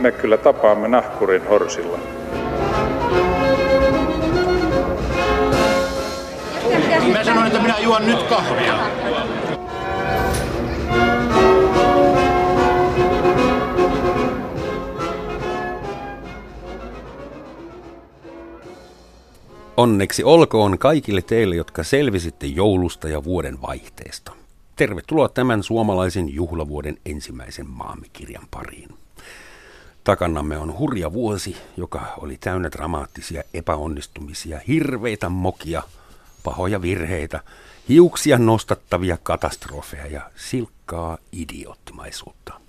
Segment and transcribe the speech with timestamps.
[0.00, 1.98] me kyllä tapaamme nahkurin horsilla.
[7.12, 8.78] Mä sanoin, että minä juon nyt kahvia.
[19.76, 24.32] Onneksi olkoon kaikille teille, jotka selvisitte joulusta ja vuoden vaihteesta.
[24.76, 28.99] Tervetuloa tämän suomalaisen juhlavuoden ensimmäisen maamikirjan pariin.
[30.04, 35.82] Takanamme on hurja vuosi, joka oli täynnä dramaattisia epäonnistumisia, hirveitä mokia,
[36.42, 37.40] pahoja virheitä,
[37.88, 42.60] hiuksia nostattavia katastrofeja ja silkkaa idioottimaisuutta.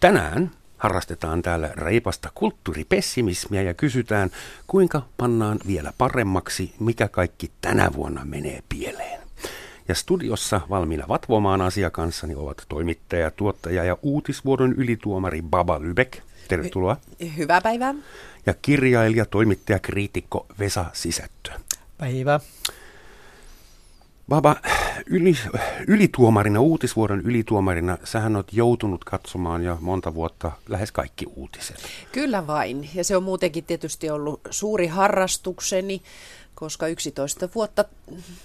[0.00, 4.30] Tänään harrastetaan täällä reipasta kulttuuripessimismiä ja kysytään,
[4.66, 9.21] kuinka pannaan vielä paremmaksi, mikä kaikki tänä vuonna menee pieleen.
[9.92, 16.20] Ja studiossa valmiina vatvomaan asiakanssani ovat toimittaja, tuottaja ja uutisvuodon ylituomari Baba Lübeck.
[16.48, 16.96] Tervetuloa.
[17.36, 17.94] Hyvää päivää.
[18.46, 21.52] Ja kirjailija, toimittaja, kriitikko Vesa Sisättö.
[21.98, 22.40] Päivä.
[24.28, 24.56] Baba,
[25.06, 25.34] yli,
[25.86, 31.76] ylituomarina, uutisvuoron ylituomarina, sähän oot joutunut katsomaan jo monta vuotta lähes kaikki uutiset.
[32.12, 36.02] Kyllä vain, ja se on muutenkin tietysti ollut suuri harrastukseni,
[36.62, 37.84] koska 11 vuotta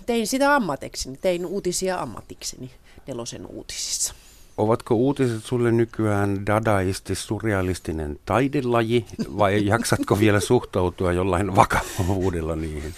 [0.06, 2.72] tein sitä ammatikseni, tein uutisia ammatikseni
[3.08, 4.14] nelosen uutisissa.
[4.58, 9.06] Ovatko uutiset sulle nykyään dadaistis, surrealistinen taidelaji
[9.38, 12.94] vai jaksatko vielä suhtautua jollain vakavuudella niihin?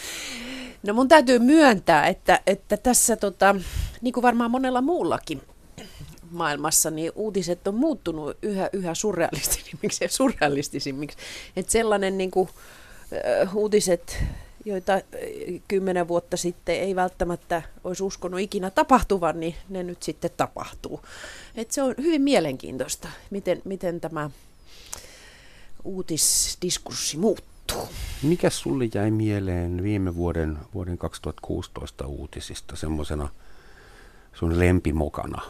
[0.83, 3.55] No mun täytyy myöntää, että, että tässä tota,
[4.01, 5.41] niin kuin varmaan monella muullakin
[6.31, 11.17] maailmassa, niin uutiset on muuttunut yhä, yhä surrealistisimmiksi ja surrealistisimmiksi.
[11.55, 12.49] Että sellainen niin kuin,
[13.53, 14.23] uutiset,
[14.65, 15.01] joita
[15.67, 21.01] kymmenen vuotta sitten ei välttämättä olisi uskonut ikinä tapahtuvan, niin ne nyt sitten tapahtuu.
[21.55, 24.29] Et se on hyvin mielenkiintoista, miten, miten tämä
[25.83, 27.95] uutisdiskurssi muuttuu muuttuu.
[28.23, 33.29] Mikä sulle jäi mieleen viime vuoden, vuoden 2016 uutisista semmoisena
[34.33, 35.41] sun lempimokana?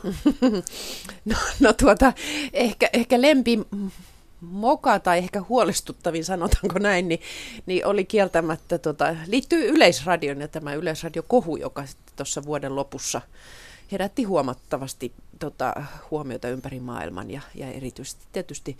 [1.25, 2.13] no, no tuota,
[2.53, 3.59] ehkä, ehkä lempi
[4.41, 7.21] moka tai ehkä huolestuttavin, sanotaanko näin, niin,
[7.65, 11.83] niin oli kieltämättä, tota, liittyy Yleisradion ja tämä Yleisradiokohu, joka
[12.15, 13.21] tuossa vuoden lopussa
[13.91, 15.73] herätti huomattavasti tota,
[16.11, 18.77] huomiota ympäri maailman ja, ja erityisesti tietysti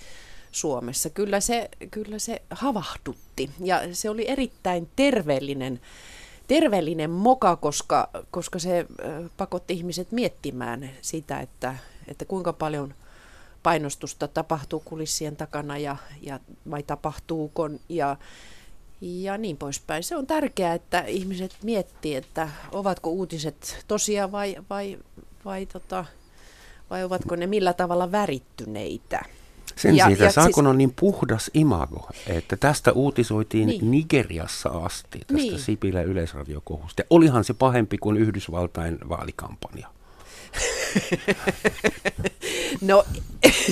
[0.52, 1.10] Suomessa.
[1.10, 5.82] Kyllä se, kyllä se havahdutti ja se oli erittäin terveellinen,
[6.48, 8.86] terveellinen moka, koska, koska se
[9.38, 11.76] pakotti ihmiset miettimään sitä, että,
[12.08, 12.94] että kuinka paljon
[13.64, 16.40] painostusta tapahtuu kulissien takana ja, ja
[16.72, 18.18] vai tapahtuuko ja,
[19.02, 20.04] ja niin poispäin.
[20.04, 24.98] Se on tärkeää, että ihmiset miettii, että ovatko uutiset tosia vai, vai,
[25.46, 26.06] vai, tota,
[26.90, 29.22] vai ovatko ne millä tavalla värittyneitä.
[29.76, 33.92] Sen ja, siitä ja saa, siis, on niin puhdas imago, että tästä uutisoitiin niin.
[33.92, 35.60] Nigeriassa asti, tästä niin.
[35.60, 37.04] Sipilä yleisradiokohusta.
[37.10, 39.88] Olihan se pahempi kuin Yhdysvaltain vaalikampanja.
[42.82, 43.06] no,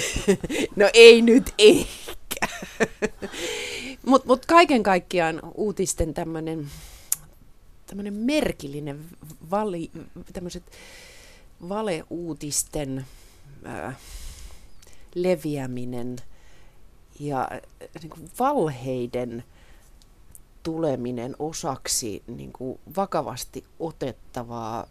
[0.75, 2.47] no ei nyt ehkä.
[4.05, 6.69] Mutta mut kaiken kaikkiaan uutisten tämmöinen
[8.13, 9.05] merkillinen
[9.51, 9.91] vali,
[10.33, 10.63] tämmöiset
[11.69, 13.05] valeuutisten...
[13.63, 13.95] Ää,
[15.15, 16.15] leviäminen
[17.19, 17.61] ja äh,
[18.01, 19.43] niin kuin valheiden
[20.63, 24.87] tuleminen osaksi niin kuin vakavasti otettavaa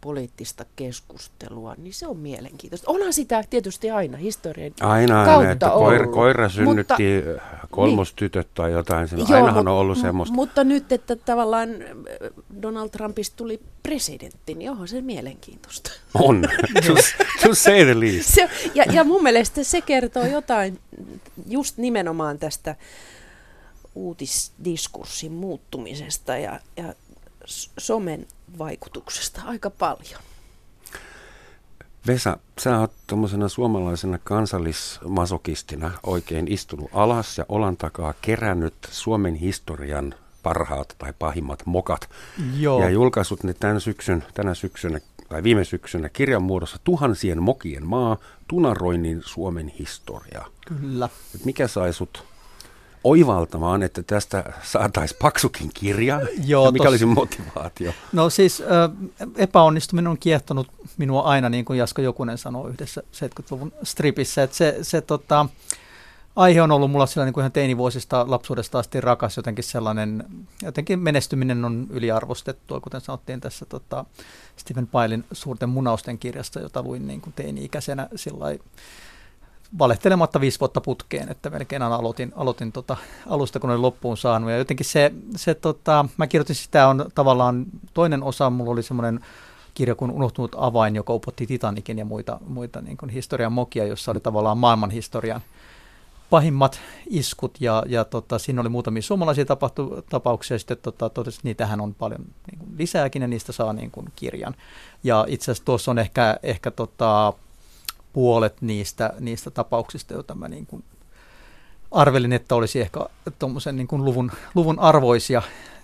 [0.00, 2.90] poliittista keskustelua, niin se on mielenkiintoista.
[2.90, 8.72] Onhan sitä tietysti aina historian aina, kautta että koira, koira synnytti mutta, kolmostytöt niin, tai
[8.72, 9.08] jotain.
[9.16, 10.34] Joo, Ainahan mut, on ollut semmoista.
[10.34, 12.30] Mutta nyt, että tavallaan äh,
[12.62, 15.90] Donald Trumpista tuli presidentti, niin onhan se mielenkiintoista.
[16.14, 16.42] On,
[17.42, 18.34] to say the least.
[18.34, 20.78] Se, ja, ja mun mielestä se kertoo jotain
[21.48, 22.76] just nimenomaan tästä
[23.94, 26.94] uutisdiskurssin muuttumisesta ja, ja
[27.78, 28.26] somen
[28.58, 30.20] vaikutuksesta aika paljon.
[32.06, 40.14] Vesa, sä oot tuommoisena suomalaisena kansallismasokistina oikein istunut alas ja olan takaa kerännyt Suomen historian
[40.42, 42.10] parhaat tai pahimmat mokat.
[42.58, 42.82] Joo.
[42.82, 48.16] Ja julkaisut ne tämän syksyn, tänä syksynä tai viime syksynä kirjan muodossa Tuhansien mokien maa,
[48.48, 50.44] tunaroinnin Suomen historia.
[50.66, 51.08] Kyllä.
[51.34, 52.24] Et mikä sai sut
[53.08, 56.20] oivaltamaan, että tästä saataisiin paksukin kirja?
[56.44, 56.90] Joo, mikä tos...
[56.90, 57.92] olisi motivaatio?
[58.12, 58.62] No siis
[59.36, 64.78] epäonnistuminen on kiehtonut minua aina, niin kuin Jasko Jokunen sanoi yhdessä 70-luvun stripissä, että se,
[64.82, 65.46] se tota,
[66.36, 70.24] aihe on ollut mulla sillä niin kuin ihan teinivuosista lapsuudesta asti rakas, jotenkin sellainen,
[70.62, 74.04] jotenkin menestyminen on yliarvostettua, kuten sanottiin tässä tota,
[74.56, 78.44] Stephen Pailin Suurten munausten kirjasta, jota luin niin kuin teini-ikäisenä sillä
[79.78, 82.96] valehtelematta viisi vuotta putkeen, että melkein aina aloitin, aloitin tota
[83.26, 84.50] alusta, kun olin loppuun saanut.
[84.50, 89.20] Ja jotenkin se, se tota, mä kirjoitin sitä on tavallaan toinen osa, mulla oli semmoinen
[89.74, 94.10] kirja kuin Unohtunut avain, joka upotti Titanikin ja muita, muita niin kuin historian mokia, jossa
[94.10, 95.40] oli tavallaan maailmanhistorian
[96.30, 101.48] pahimmat iskut ja, ja tota, siinä oli muutamia suomalaisia tapahtu, tapauksia sitten tota, totesi, että
[101.48, 104.54] niitähän on paljon niin kuin lisääkin ja niistä saa niin kuin, kirjan.
[105.04, 107.32] Ja itse asiassa tuossa on ehkä, ehkä tota,
[108.16, 110.84] puolet niistä, niistä tapauksista, joita mä niin kuin
[111.90, 113.00] arvelin, että olisi ehkä
[113.38, 115.42] tuommoisen niin luvun, luvun arvoisia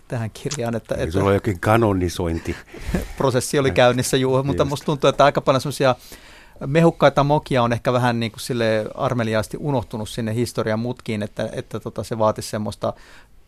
[0.09, 0.75] tähän kirjaan.
[0.75, 2.57] Että, että sulla on jokin kanonisointi.
[3.19, 5.95] prosessi oli käynnissä, juu, mutta musta tuntuu, että aika paljon semmoisia
[6.67, 11.81] mehukkaita mokia on ehkä vähän niin kuin sille armeliaasti unohtunut sinne historian mutkiin, että, että
[11.81, 12.93] tota, se vaatisi semmoista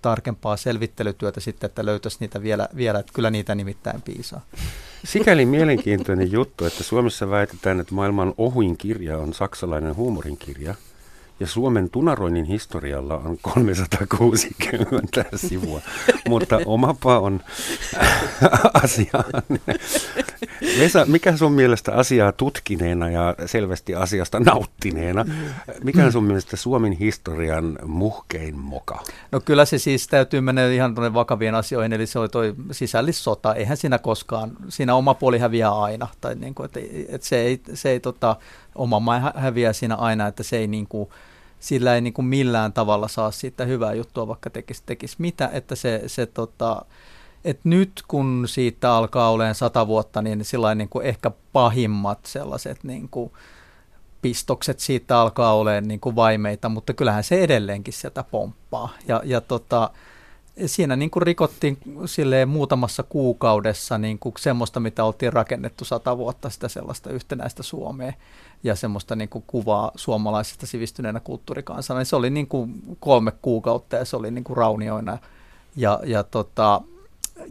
[0.03, 4.41] tarkempaa selvittelytyötä sitten, että löytäisi niitä vielä, vielä että kyllä niitä nimittäin piisaa.
[5.05, 10.75] Sikäli mielenkiintoinen juttu, että Suomessa väitetään, että maailman ohuin kirja on saksalainen huumorinkirja.
[11.41, 15.81] Ja Suomen tunaroinnin historialla on 360 sivua,
[16.29, 17.41] mutta omapa on
[18.85, 19.25] asia.
[20.79, 25.25] Vesa, mikä sun mielestä asiaa tutkineena ja selvästi asiasta nauttineena,
[25.85, 29.01] mikä on sun mielestä Suomen historian muhkein moka?
[29.33, 33.55] No kyllä se siis täytyy mennä ihan tuonne vakaviin asioihin, eli se oli toi sisällissota.
[33.55, 36.09] Eihän siinä koskaan, siinä oma puoli häviää aina.
[36.21, 38.37] Tai niin kuin, että, että se ei, se ei tota,
[38.75, 41.09] oma maa häviää siinä aina, että se ei niin kuin,
[41.61, 45.75] sillä ei niin kuin millään tavalla saa siitä hyvää juttua, vaikka tekisi, tekisi mitä, että
[45.75, 46.85] se, se tota,
[47.45, 52.85] et nyt kun siitä alkaa olemaan sata vuotta, niin sillä niin kuin ehkä pahimmat sellaiset
[52.85, 53.33] niin kuin
[54.23, 58.89] pistokset siitä alkaa olemaan niin kuin vaimeita, mutta kyllähän se edelleenkin sieltä pomppaa.
[59.09, 59.91] Ja, ja tota,
[60.67, 66.51] siinä niin kuin rikottiin silleen muutamassa kuukaudessa niin kuin semmoista, mitä oltiin rakennettu sata vuotta
[66.51, 68.13] sitä sellaista yhtenäistä Suomea
[68.63, 72.05] ja semmoista niin kuin kuvaa suomalaisesta sivistyneenä kulttuurikansana.
[72.05, 75.19] Se oli niin kuin kolme kuukautta ja se oli niin kuin raunioina.
[75.77, 76.83] Ja, ja, tota,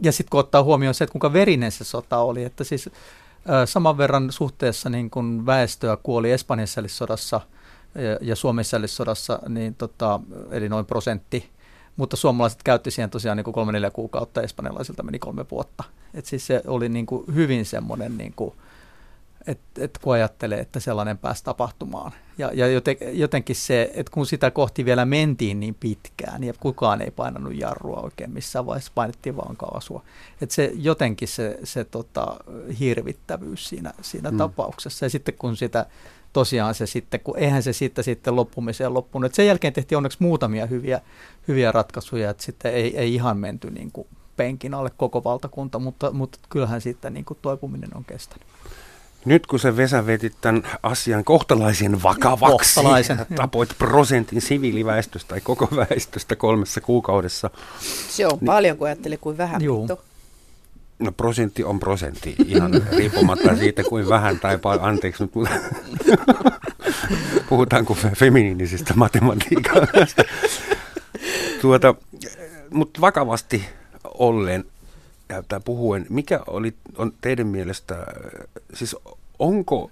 [0.02, 2.90] ja sitten kun ottaa huomioon se, että kuinka verinen se sota oli, että siis
[3.64, 7.40] saman verran suhteessa niin kuin väestöä kuoli Espanjan sodassa
[8.20, 10.20] ja, Suomen sodassa, niin tota,
[10.50, 11.54] eli noin prosentti
[11.96, 15.84] mutta suomalaiset käytti siihen tosiaan niin kolme neljä kuukautta, espanjalaisilta meni kolme vuotta.
[16.14, 18.54] Et siis se oli niin kuin hyvin semmoinen, niin kuin,
[19.46, 22.12] että et kun ajattelee, että sellainen pääsi tapahtumaan.
[22.38, 27.02] Ja, ja joten, jotenkin se, että kun sitä kohti vielä mentiin niin pitkään, ja kukaan
[27.02, 30.02] ei painanut jarrua oikein missään vaiheessa, painettiin vaan kaasua.
[30.40, 32.36] Että se jotenkin se, se tota,
[32.80, 34.38] hirvittävyys siinä, siinä hmm.
[34.38, 35.06] tapauksessa.
[35.06, 35.86] Ja sitten kun sitä
[36.32, 39.26] tosiaan se sitten, kun eihän se sitten, sitten loppumiseen loppunut.
[39.26, 41.00] Et sen jälkeen tehtiin onneksi muutamia hyviä,
[41.48, 46.10] hyviä ratkaisuja, että sitten ei, ei ihan menty niin kuin penkin alle koko valtakunta, mutta,
[46.10, 48.46] mutta kyllähän sitten niin kuin toipuminen on kestänyt.
[49.24, 55.68] Nyt kun se Vesa veti tämän asian kohtalaisen vakavaksi, kohtalaisen, tapoit prosentin siviiliväestöstä tai koko
[55.76, 57.50] väestöstä kolmessa kuukaudessa.
[58.08, 59.62] Se on niin, paljon, kun ajatteli kuin vähän.
[59.62, 59.88] Juu.
[60.98, 65.54] No prosentti on prosentti, ihan riippumatta siitä kuin vähän tai paljon, anteeksi nyt, mutta
[67.48, 70.22] puhutaanko feminiinisistä matematiikasta.
[71.60, 71.94] Tuota,
[72.70, 73.64] mutta vakavasti
[74.04, 74.64] ollen,
[75.34, 78.06] ja puhuen, mikä oli on teidän mielestä,
[78.74, 78.96] siis
[79.38, 79.90] onko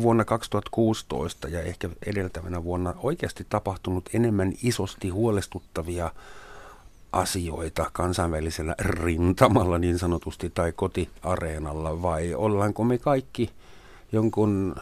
[0.00, 6.10] vuonna 2016 ja ehkä edeltävänä vuonna oikeasti tapahtunut enemmän isosti huolestuttavia
[7.12, 13.50] asioita kansainvälisellä rintamalla niin sanotusti tai kotiareenalla vai ollaanko me kaikki
[14.12, 14.76] jonkun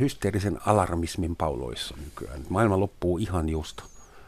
[0.00, 2.40] hysteerisen alarmismin pauloissa nykyään?
[2.48, 3.82] Maailma loppuu ihan just.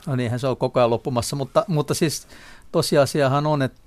[0.06, 2.28] No niinhän se on koko ajan loppumassa, mutta, mutta siis
[2.72, 3.80] tosiasiahan on, että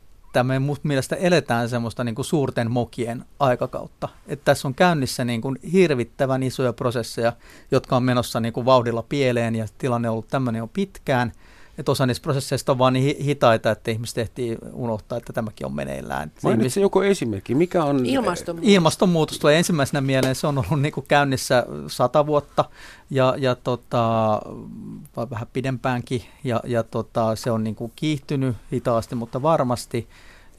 [0.43, 4.09] me mielestä eletään semmoista niin kuin suurten mokien aikakautta.
[4.27, 7.33] Että tässä on käynnissä niin kuin hirvittävän isoja prosesseja,
[7.71, 11.31] jotka on menossa niin kuin vauhdilla pieleen ja tilanne on ollut tämmöinen jo pitkään–
[11.77, 15.75] että osa niistä prosesseista on vaan niin hitaita, että ihmiset tehtiin unohtaa, että tämäkin on
[15.75, 16.31] meneillään.
[16.43, 17.55] Mainitsi joku esimerkki.
[17.55, 18.05] Mikä on...
[18.05, 18.73] Ilmastonmuutos.
[18.73, 20.35] Ilmastonmuutos tulee ensimmäisenä mieleen.
[20.35, 22.65] Se on ollut niin kuin käynnissä sata vuotta
[23.09, 24.41] ja, ja tota,
[25.15, 26.23] vähän pidempäänkin.
[26.43, 30.07] Ja, ja tota, se on niin kuin kiihtynyt hitaasti, mutta varmasti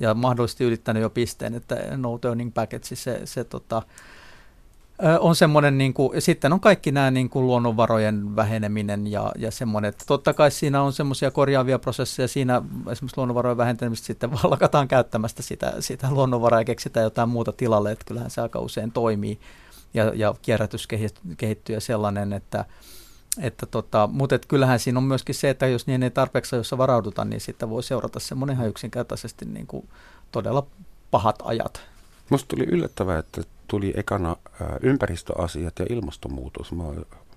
[0.01, 3.83] ja mahdollisesti ylittänyt jo pisteen, että no turning back, että siis se, se tota,
[5.21, 9.89] on semmoinen, niin kuin, sitten on kaikki nämä niin kuin luonnonvarojen väheneminen ja, ja semmoinen,
[9.89, 15.43] että totta kai siinä on semmoisia korjaavia prosesseja, siinä esimerkiksi luonnonvarojen vähentämistä sitten valkataan käyttämästä
[15.43, 19.41] sitä, sitä luonnonvaraa ja keksitään jotain muuta tilalle, että kyllähän se aika usein toimii
[19.95, 20.89] ja, ja kierrätys
[21.37, 22.65] kehittyy ja sellainen, että,
[23.41, 26.79] että tota, mutta et kyllähän siinä on myöskin se, että jos niin ei tarpeeksi jossa
[26.79, 29.89] varauduta, niin sitten voi seurata semmoinen ihan yksinkertaisesti niin kuin
[30.33, 30.67] todella
[31.11, 31.81] pahat ajat.
[32.31, 34.37] Musta tuli yllättävää, että tuli ekana
[34.83, 36.73] ympäristöasiat ja ilmastonmuutos.
[36.73, 36.85] Mä,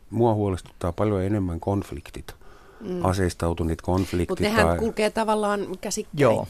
[0.09, 2.35] mua huolestuttaa paljon enemmän konfliktit,
[2.81, 3.05] mm.
[3.05, 4.29] aseistautuneet konfliktit.
[4.29, 4.77] Mutta nehän tai...
[4.77, 6.21] kulkee tavallaan käsikkäin.
[6.21, 6.47] Joo,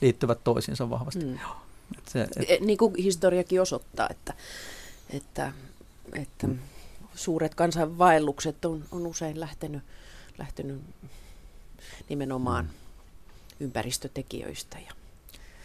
[0.00, 1.24] liittyvät toisiinsa vahvasti.
[1.24, 1.38] Mm.
[1.98, 2.50] Et se, et...
[2.50, 4.34] E, niin kuin historiakin osoittaa, että,
[5.10, 5.52] että,
[6.12, 6.58] että mm.
[7.16, 9.82] Suuret kansainvaellukset on, on usein lähtenyt,
[10.38, 10.80] lähtenyt
[12.08, 12.70] nimenomaan mm.
[13.60, 14.92] ympäristötekijöistä ja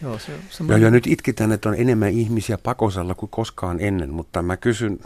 [0.01, 4.10] Joo, se, se ja, ja nyt itkitään, että on enemmän ihmisiä pakosalla kuin koskaan ennen,
[4.13, 5.00] mutta mä kysyn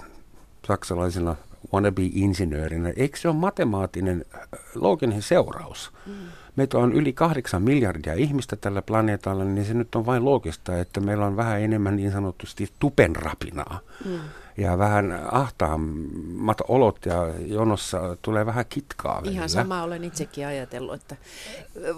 [0.68, 1.36] saksalaisena
[1.74, 4.42] wannabe-insinöörinä, eikö se ole matemaattinen äh,
[4.76, 5.92] looginen seuraus?
[6.06, 6.14] Mm.
[6.56, 11.00] Meitä on yli kahdeksan miljardia ihmistä tällä planeetalla, niin se nyt on vain loogista, että
[11.00, 13.80] meillä on vähän enemmän niin sanotusti tupenrapinaa.
[14.06, 14.20] Mm
[14.58, 19.32] ja vähän ahtaammat olot ja jonossa tulee vähän kitkaa välillä.
[19.32, 21.16] Ihan sama olen itsekin ajatellut, että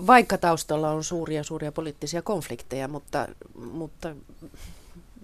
[0.07, 3.27] vaikka taustalla on suuria suuria poliittisia konflikteja, mutta,
[3.71, 4.15] mutta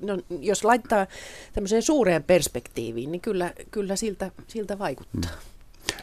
[0.01, 1.07] no, jos laittaa
[1.53, 5.31] tämmöiseen suureen perspektiiviin, niin kyllä, kyllä siltä, siltä vaikuttaa.
[5.31, 5.52] Hmm.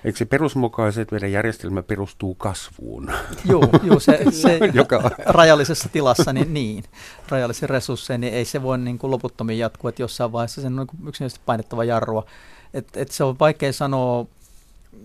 [0.04, 3.12] Eikö se perusmukaiset meidän järjestelmä perustuu kasvuun?
[3.44, 5.10] Joo, joo se, se Joka...
[5.26, 6.84] rajallisessa tilassa, niin, niin
[7.28, 10.86] rajallisen resurssein, niin ei se voi niin kuin loputtomiin jatkua, että jossain vaiheessa sen on
[10.92, 12.26] niin yksinkertaisesti painettava jarrua.
[12.74, 14.26] Et, et se on vaikea sanoa.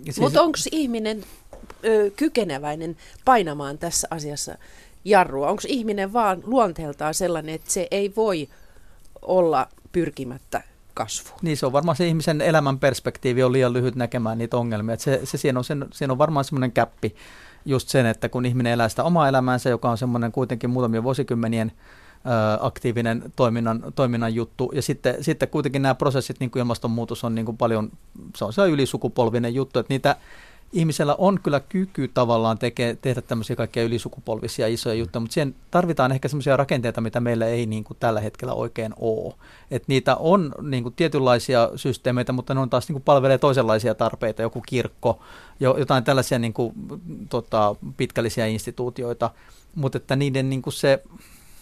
[0.04, 0.20] Siis...
[0.20, 1.24] Mutta onko ihminen
[1.86, 4.58] ö, kykeneväinen painamaan tässä asiassa
[5.06, 5.50] jarrua?
[5.50, 8.50] Onko ihminen vaan luonteeltaan sellainen, että se ei voi
[9.22, 10.64] olla pyrkimättä
[10.96, 11.40] kasvuun.
[11.42, 14.98] Niin se on varmaan se ihmisen elämän perspektiivi on liian lyhyt näkemään niitä ongelmia.
[14.98, 17.16] Se, se siinä, on sen, siinä on varmaan semmoinen käppi
[17.66, 21.72] just sen, että kun ihminen elää sitä omaa elämäänsä, joka on semmoinen kuitenkin muutamia vuosikymmenien
[22.60, 24.72] aktiivinen toiminnan, toiminnan juttu.
[24.76, 27.92] Ja sitten, sitten kuitenkin nämä prosessit, niin kuin ilmastonmuutos on niin kuin paljon,
[28.36, 30.16] se on se ylisukupolvinen juttu, että niitä
[30.74, 36.12] ihmisellä on kyllä kyky tavallaan teke, tehdä tämmöisiä kaikkia ylisukupolvisia isoja juttuja, mutta siihen tarvitaan
[36.12, 39.34] ehkä semmoisia rakenteita, mitä meillä ei niin kuin tällä hetkellä oikein ole.
[39.72, 43.96] Et niitä on niin kuin tietynlaisia systeemeitä, mutta ne on taas niin kuin palvelee toisenlaisia
[43.96, 45.20] tarpeita, joku kirkko,
[45.60, 46.74] jo, jotain tällaisia niin kuin,
[47.30, 49.32] tota, pitkällisiä instituutioita,
[49.76, 51.04] mutta että niiden niin kuin se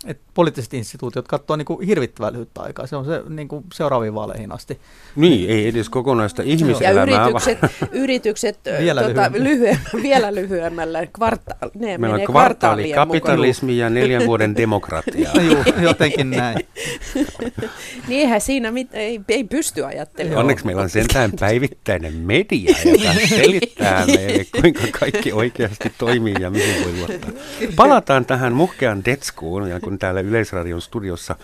[0.06, 2.88] että poliittiset instituutiot katsoo niin kuin hirvittävän lyhyttä aikaa.
[2.88, 4.80] Se on se niin kuin seuraaviin vaaleihin asti.
[5.16, 7.16] Niin, ei edes kokonaista ihmiselämää.
[7.16, 7.60] Ja yritykset,
[7.92, 14.56] yritykset vielä, tuota, lyhyemmä, vielä lyhyemmällä kvarta- ne Meillä on kvartaali kapitalismi ja neljän vuoden
[14.64, 15.30] demokratia.
[15.42, 16.68] Joo, jotenkin näin.
[18.08, 20.40] Niinhän siinä mit, ei, ei pysty ajattelemaan.
[20.40, 26.84] Onneksi meillä on sentään päivittäinen media, joka selittää meille, kuinka kaikki oikeasti toimii ja mihin
[26.84, 27.32] voi luottaa.
[27.76, 31.36] Palataan tähän muhkean detskuun, ja kun kun täällä Yleisradion studiossa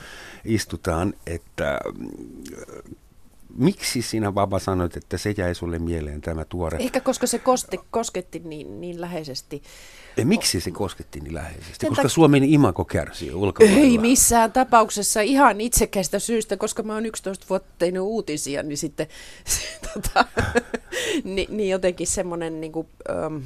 [0.46, 2.08] istutaan, että mm,
[3.56, 6.78] miksi sinä Baba sanoit, että se jäi sulle mieleen tämä tuore?
[6.78, 9.62] Ehkä koska se kosti, kosketti niin, niin läheisesti.
[10.18, 11.74] Ja miksi se kosketti niin läheisesti?
[11.80, 13.80] Sen koska tak- Suomen imako kärsii ulkomailla.
[13.80, 19.08] Ei missään tapauksessa ihan itsekästä syystä, koska mä oon 11 vuotta tehnyt uutisia, niin sitten
[19.46, 20.26] se, tota,
[21.24, 23.38] niin, niin jotenkin semmoinen niin kuin, ähm,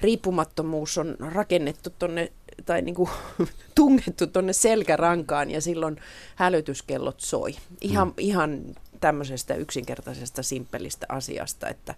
[0.00, 2.32] riippumattomuus on rakennettu tuonne
[2.64, 3.10] tai niin kuin,
[3.74, 5.96] tungettu tuonne selkärankaan ja silloin
[6.34, 7.54] hälytyskellot soi.
[7.80, 8.14] Ihan, mm.
[8.18, 8.60] ihan
[9.00, 11.94] tämmöisestä yksinkertaisesta, simppelistä asiasta, että,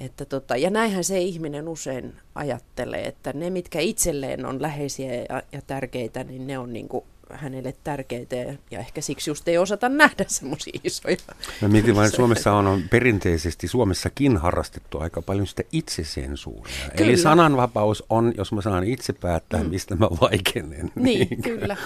[0.00, 5.42] että tota, ja näinhän se ihminen usein ajattelee, että ne, mitkä itselleen on läheisiä ja,
[5.52, 8.36] ja tärkeitä, niin ne on niin kuin hänelle tärkeitä
[8.70, 11.16] ja ehkä siksi just ei osata nähdä semmoisia isoja.
[11.62, 16.74] Mä mietin vain, Suomessa on, on perinteisesti Suomessakin harrastettu aika paljon sitä itsesensuuria.
[16.96, 17.10] Kyllä.
[17.10, 19.70] Eli sananvapaus on, jos mä saan itse päättää, mm.
[19.70, 20.92] mistä mä vaikenen.
[20.94, 21.76] Niin, niin kyllä.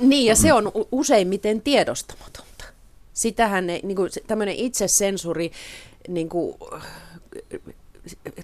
[0.00, 2.64] Niin, ja se on useimmiten tiedostamatonta.
[3.12, 5.52] Sitähän ne, niin kuin, tämmöinen itsesensuri,
[6.08, 6.56] niin kuin,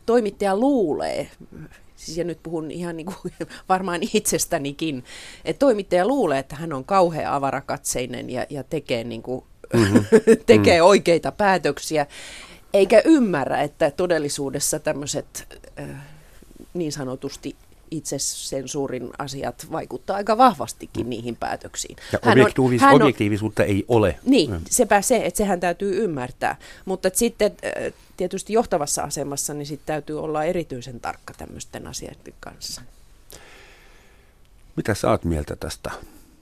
[0.06, 1.30] toimittaja luulee,
[1.98, 3.34] siis ja nyt puhun ihan niin kuin
[3.68, 5.04] varmaan itsestänikin,
[5.44, 10.04] että toimittaja luulee, että hän on kauhean avarakatseinen ja, ja tekee, niin kuin, mm-hmm.
[10.46, 10.86] tekee mm.
[10.86, 12.06] oikeita päätöksiä,
[12.74, 15.88] eikä ymmärrä, että todellisuudessa tämmöiset äh,
[16.74, 17.56] niin sanotusti
[17.90, 21.10] itsesensuurin asiat vaikuttaa aika vahvastikin mm.
[21.10, 21.96] niihin päätöksiin.
[22.12, 24.18] Ja hän objektiivis- on, hän objektiivisuutta on, ei ole.
[24.24, 24.60] Niin, mm.
[24.70, 26.56] sepä se, että sehän täytyy ymmärtää.
[26.84, 27.56] Mutta sitten
[28.16, 32.82] tietysti johtavassa asemassa, niin sitten täytyy olla erityisen tarkka tämmöisten asioiden kanssa.
[34.76, 35.90] Mitä sä oot mieltä tästä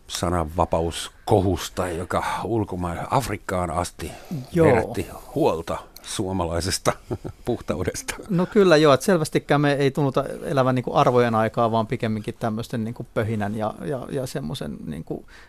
[0.09, 4.11] sananvapauskohusta, joka ulkomaan Afrikkaan asti
[4.53, 4.67] Joo.
[4.67, 6.93] herätti huolta suomalaisesta
[7.45, 8.15] puhtaudesta.
[8.29, 12.35] No kyllä joo, että selvästikään me ei tunnuta elävän niin kuin arvojen aikaa, vaan pikemminkin
[12.39, 15.05] tämmöisten niin kuin pöhinän ja, ja, ja semmoisen, niin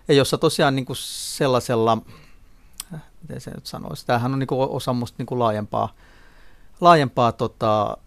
[0.07, 1.97] jossa tosiaan niin kuin sellaisella,
[3.21, 5.93] miten se nyt sanoisi, tämähän on niin kuin osa musta niin kuin laajempaa,
[6.81, 7.97] laajempaa tota,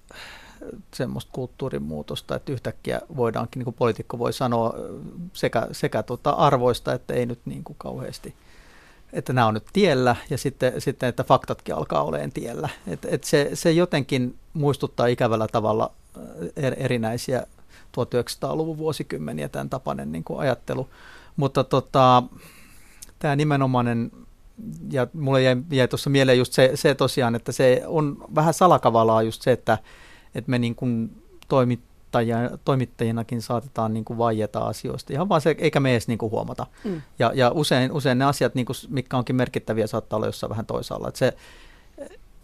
[0.95, 4.75] semmoista kulttuurimuutosta, että yhtäkkiä voidaankin, niin kuin poliitikko voi sanoa
[5.33, 8.35] sekä, sekä tota arvoista, että ei nyt niin kuin kauheasti–
[9.13, 12.69] että nämä on nyt tiellä ja sitten, sitten että faktatkin alkaa olemaan tiellä.
[12.87, 15.93] Et, et se, se jotenkin muistuttaa ikävällä tavalla
[16.77, 17.47] erinäisiä
[17.97, 20.89] 1900-luvun vuosikymmeniä tämän tapainen niin kuin ajattelu.
[21.37, 22.23] Mutta tota,
[23.19, 24.13] tämä nimenomainen,
[24.91, 29.23] ja mulle jäi, jäi tuossa mieleen just se, se tosiaan, että se on vähän salakavalaa
[29.23, 29.79] just se, että,
[30.35, 31.23] että me niin kuin
[32.11, 36.33] toimittajia, toimittajinakin saatetaan niin kuin vaieta asioista, ihan vaan se, eikä me edes niin kuin
[36.33, 36.67] huomata.
[36.85, 37.03] Mm.
[37.19, 40.67] Ja, ja usein, usein ne asiat, niin kuin, mitkä onkin merkittäviä, saattaa olla jossain vähän
[40.67, 41.09] toisaalla.
[41.09, 41.37] Että se,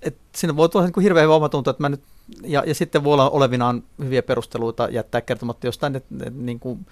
[0.02, 2.02] et siinä voi tulla niin hirveän hyvä omatunto, että mä nyt,
[2.44, 6.86] ja, ja sitten voi olla olevinaan hyviä perusteluita jättää kertomatta jostain, että, että niin kuin,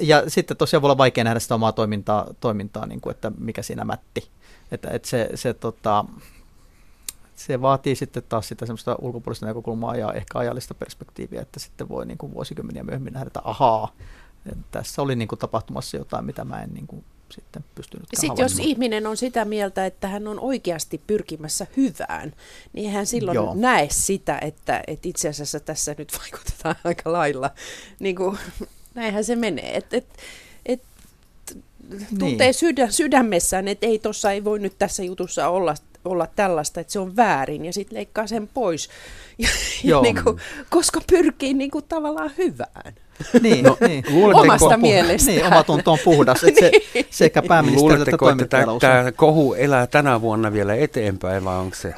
[0.00, 3.62] ja sitten tosiaan voi olla vaikea nähdä sitä omaa toimintaa, toimintaa niin kuin, että mikä
[3.62, 4.28] siinä mätti.
[4.72, 6.04] Että, että se, se, tota,
[7.36, 12.06] se vaatii sitten taas sitä semmoista ulkopuolista näkökulmaa ja ehkä ajallista perspektiiviä, että sitten voi
[12.06, 13.92] niin kuin vuosikymmeniä myöhemmin nähdä, että ahaa,
[14.70, 18.58] tässä oli niin kuin tapahtumassa jotain, mitä mä en niin kuin sitten pystynyt Sitten jos
[18.58, 22.32] ihminen on sitä mieltä, että hän on oikeasti pyrkimässä hyvään,
[22.72, 23.54] niin hän silloin Joo.
[23.54, 27.50] näe sitä, että, että itse asiassa tässä nyt vaikutetaan aika lailla.
[27.98, 28.38] Niin kuin,
[28.94, 29.76] näinhän se menee.
[29.76, 30.06] Et, et,
[30.66, 30.82] et,
[32.18, 32.54] tuntee niin.
[32.54, 35.74] sydä, sydämessään, että ei tuossa ei voi nyt tässä jutussa olla,
[36.06, 38.88] olla tällaista, että se on väärin, ja sitten leikkaa sen pois,
[39.38, 39.48] ja,
[39.84, 42.94] ja niin kuin, koska pyrkii niin kuin, tavallaan hyvään.
[43.42, 44.04] Niin, no, niin.
[44.34, 45.30] Omasta mielestä.
[45.30, 46.44] Niin, oma tunto on puhdas.
[46.44, 47.06] Että se, niin.
[47.10, 51.94] sekä pääministeri että toimittajalla että tämä, kohu elää tänä vuonna vielä eteenpäin, vai onko se?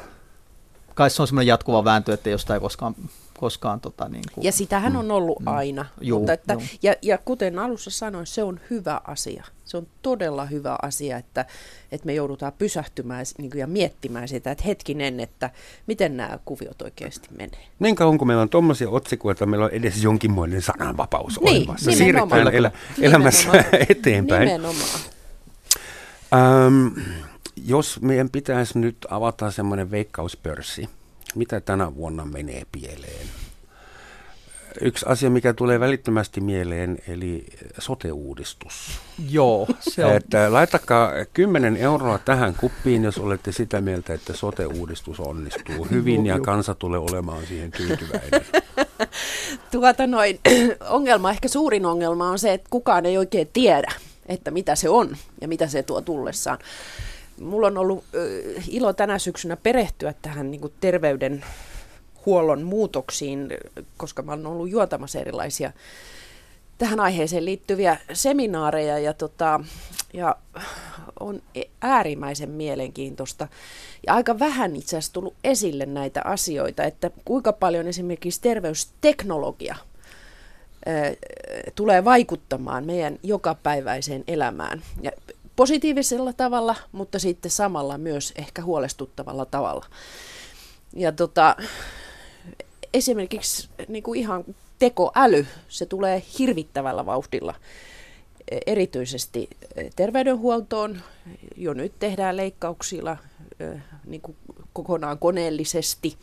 [0.95, 2.95] Kai se on semmoinen jatkuva vääntö, että jostain ei koskaan
[3.39, 5.85] koskaan tota, niin kuin, Ja sitähän on ollut mm, aina.
[6.01, 9.43] Juu, mutta että, ja, ja kuten alussa sanoin, se on hyvä asia.
[9.65, 11.45] Se on todella hyvä asia, että,
[11.91, 15.49] että me joudutaan pysähtymään niin kuin, ja miettimään sitä, että hetkinen, että
[15.87, 17.67] miten nämä kuviot oikeasti menee.
[17.79, 21.91] Niin kauan kun meillä on tuommoisia otsikoita, meillä on edes jonkinmoinen sananvapaus niin, olemassa.
[21.91, 23.85] Siirrytään elä, elämässä nimenomaan.
[23.89, 24.45] eteenpäin.
[24.45, 24.99] Nimenomaan.
[26.33, 26.87] Ähm,
[27.65, 30.89] jos meidän pitäisi nyt avata semmoinen veikkauspörssi,
[31.35, 33.27] mitä tänä vuonna menee pieleen?
[34.81, 37.45] Yksi asia, mikä tulee välittömästi mieleen, eli
[37.79, 38.99] sote-uudistus.
[39.29, 40.15] Joo, se on.
[40.15, 46.39] Että laittakaa 10 euroa tähän kuppiin, jos olette sitä mieltä, että sote-uudistus onnistuu hyvin ja
[46.39, 48.45] kansa tulee olemaan siihen tyytyväinen.
[49.71, 50.39] Tuota noin,
[50.89, 53.91] ongelma, ehkä suurin ongelma on se, että kukaan ei oikein tiedä,
[54.25, 56.59] että mitä se on ja mitä se tuo tullessaan
[57.41, 58.03] mulla on ollut
[58.67, 63.47] ilo tänä syksynä perehtyä tähän niin kuin terveydenhuollon muutoksiin,
[63.97, 65.71] koska mä olen ollut juotamassa erilaisia
[66.77, 69.59] tähän aiheeseen liittyviä seminaareja ja, tota,
[70.13, 70.35] ja
[71.19, 71.41] on
[71.81, 73.47] äärimmäisen mielenkiintoista.
[74.07, 79.75] Ja aika vähän itse asiassa tullut esille näitä asioita, että kuinka paljon esimerkiksi terveysteknologia
[81.75, 84.81] tulee vaikuttamaan meidän jokapäiväiseen elämään.
[85.01, 85.11] Ja
[85.59, 89.85] positiivisella tavalla, mutta sitten samalla myös ehkä huolestuttavalla tavalla.
[90.93, 91.55] Ja tota,
[92.93, 94.43] esimerkiksi niin kuin ihan
[94.79, 97.55] tekoäly, se tulee hirvittävällä vauhdilla
[98.65, 99.49] erityisesti
[99.95, 101.01] terveydenhuoltoon.
[101.57, 103.17] Jo nyt tehdään leikkauksilla
[104.05, 104.37] niin kuin
[104.73, 106.17] kokonaan koneellisesti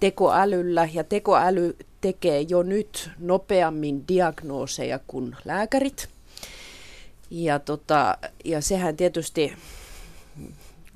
[0.00, 6.13] tekoälyllä ja tekoäly tekee jo nyt nopeammin diagnooseja kuin lääkärit.
[7.30, 9.52] Ja, tota, ja sehän tietysti,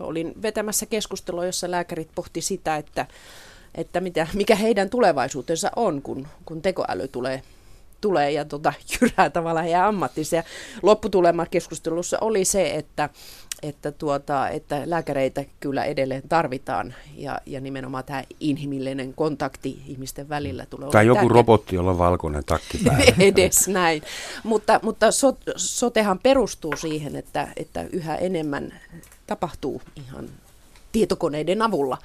[0.00, 3.06] olin vetämässä keskustelua, jossa lääkärit pohti sitä, että,
[3.74, 7.42] että mitä, mikä heidän tulevaisuutensa on, kun, kun tekoäly tulee
[8.00, 10.36] tulee ja tota, jyrää tavallaan heidän ammattinsa.
[10.36, 10.42] Ja
[10.82, 13.08] lopputulema keskustelussa oli se, että,
[13.62, 20.66] että, tuota, että lääkäreitä kyllä edelleen tarvitaan ja, ja nimenomaan tämä inhimillinen kontakti ihmisten välillä
[20.66, 21.35] tulee Tai joku tärkeä.
[21.35, 23.14] robotti, jolla on valkoinen takki päällä.
[23.18, 24.03] Edes näin.
[24.44, 28.81] Mutta, mutta so, sotehan perustuu siihen, että, että yhä enemmän
[29.27, 30.29] tapahtuu ihan
[30.92, 31.99] tietokoneiden avulla.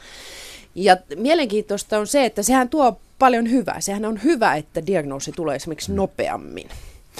[0.75, 3.81] Ja mielenkiintoista on se, että sehän tuo paljon hyvää.
[3.81, 5.95] Sehän on hyvä, että diagnoosi tulee esimerkiksi mm.
[5.95, 6.69] nopeammin.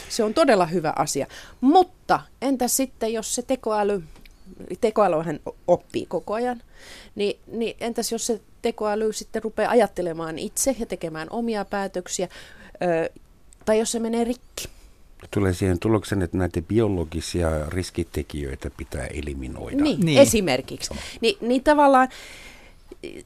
[0.10, 1.28] Se on todella hyvä asia.
[1.62, 4.04] Mutta entä sitten, jos se tekoäly,
[4.82, 6.62] tekoälyhän oppii koko ajan,
[7.16, 12.28] niin, niin entäs jos se tekoäly sitten rupeaa ajattelemaan itse ja tekemään omia päätöksiä,
[12.84, 13.10] ö,
[13.66, 14.68] tai jos se menee rikki?
[15.32, 19.84] Tulee siihen tuloksen, että näitä biologisia riskitekijöitä pitää eliminoida.
[19.84, 20.20] Niin, niin.
[20.20, 20.94] esimerkiksi.
[21.22, 22.10] Ni, niin tavallaan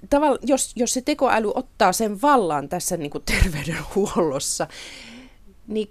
[0.09, 4.67] tavalla, jos, jos se tekoäly ottaa sen vallan tässä niin kuin terveydenhuollossa,
[5.67, 5.89] niin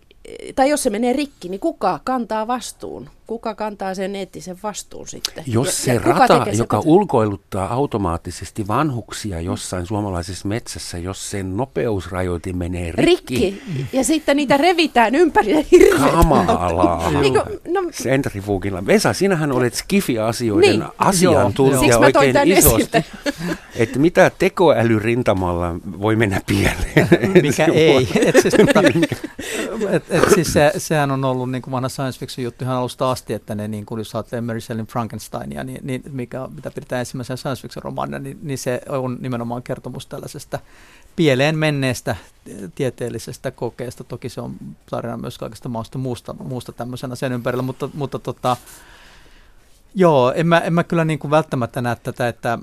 [0.54, 3.10] tai jos se menee rikki, niin kuka kantaa vastuun?
[3.26, 5.44] Kuka kantaa sen eettisen vastuun sitten?
[5.46, 12.52] Jos se ja rata, joka koti- ulkoiluttaa automaattisesti vanhuksia jossain suomalaisessa metsässä, jos sen nopeusrajoite
[12.52, 16.12] menee rikki, rikki, ja sitten niitä revitään ympäri ja hirveet.
[16.12, 17.10] kamalaa.
[17.20, 18.86] Niin kuin, no, Centrifugilla.
[18.86, 20.84] Vesa, sinähän olet Skifi-asioiden Niin.
[20.98, 22.98] asiantuntija mä toin oikein isosti.
[23.76, 27.08] Että mitä tekoälyrintamalla voi mennä pieleen?
[27.42, 28.08] mikä ei.
[28.16, 28.82] Et siis, tota,
[29.90, 33.10] et, et siis se, sehän on ollut niin kuin vanha science fiction juttu ihan alusta
[33.16, 37.00] asti, että ne, niin kuin, jos ajattelee Mary Shelley Frankensteinia, niin, niin mikä, mitä pidetään
[37.00, 40.58] ensimmäisenä science fiction romaanina, niin, niin se on nimenomaan kertomus tällaisesta
[41.16, 42.16] pieleen menneestä
[42.74, 44.04] tieteellisestä kokeesta.
[44.04, 44.54] Toki se on
[44.90, 48.56] tarina myös kaikesta maasta muusta, muusta tämmöisenä sen ympärillä, mutta, mutta tota,
[49.98, 52.58] Joo, en mä, en mä kyllä niin kuin välttämättä näe tätä, että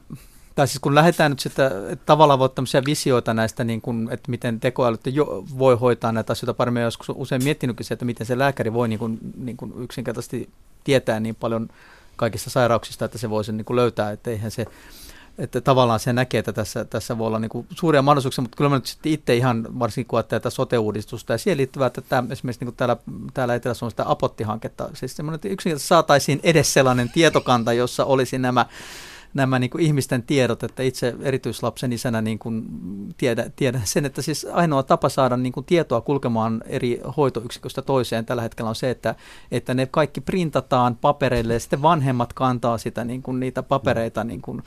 [0.56, 4.32] tai siis kun lähdetään nyt sitä, että tavallaan voi tämmöisiä visioita näistä, niin kuin, että
[4.32, 8.28] miten tekoäly jo, voi hoitaa näitä asioita paremmin, ja joskus usein miettinytkin se, että miten
[8.28, 10.50] se lääkäri voi niin kuin, niin kuin yksinkertaisesti
[10.84, 11.70] tietää niin paljon
[12.16, 14.66] kaikista sairauksista, että se voi sen niin kuin löytää, että eihän se,
[15.38, 18.70] että tavallaan se näkee, että tässä, tässä voi olla niin kuin suuria mahdollisuuksia, mutta kyllä
[18.70, 22.66] mä nyt sitten itse ihan varsinkin kun tätä sote-uudistusta ja siihen liittyvää, että tämä, esimerkiksi
[22.66, 22.98] niin täällä,
[23.34, 28.66] täällä on sitä Apotti-hanketta, siis semmoinen, että yksinkertaisesti saataisiin edes sellainen tietokanta, jossa olisi nämä
[29.34, 32.65] nämä niin kuin ihmisten tiedot, että itse erityislapsen isänä niin kuin
[33.17, 38.26] tiedän, tiedän sen, että siis ainoa tapa saada niin kuin tietoa kulkemaan eri hoitoyksiköstä toiseen
[38.26, 39.15] tällä hetkellä on se, että,
[39.52, 44.41] että ne kaikki printataan papereille ja sitten vanhemmat kantaa sitä, niin kuin niitä papereita niin
[44.41, 44.63] kuin,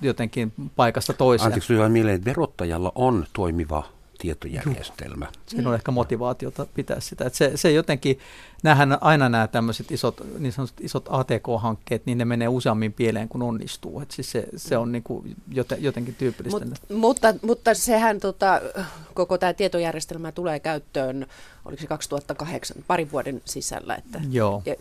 [0.00, 1.46] jotenkin paikasta toiseen.
[1.46, 3.82] Anteeksi, vain mieleen, että verottajalla on toimiva
[4.18, 5.26] tietojärjestelmä.
[5.46, 7.24] Siinä on ehkä motivaatiota pitää sitä.
[7.26, 8.18] Että se, se jotenkin,
[8.62, 13.42] näähän aina nämä tämmöiset isot, niin sanotut isot ATK-hankkeet, niin ne menee useammin pieleen kuin
[13.42, 14.00] onnistuu.
[14.00, 16.64] Että siis se, se on niin kuin joten, jotenkin tyypillistä.
[16.66, 18.60] Mut, mutta, mutta sehän tota,
[19.14, 21.26] koko tämä tietojärjestelmä tulee käyttöön,
[21.64, 24.62] oliko se 2008, parin vuoden sisällä, että Joo.
[24.66, 24.74] ja-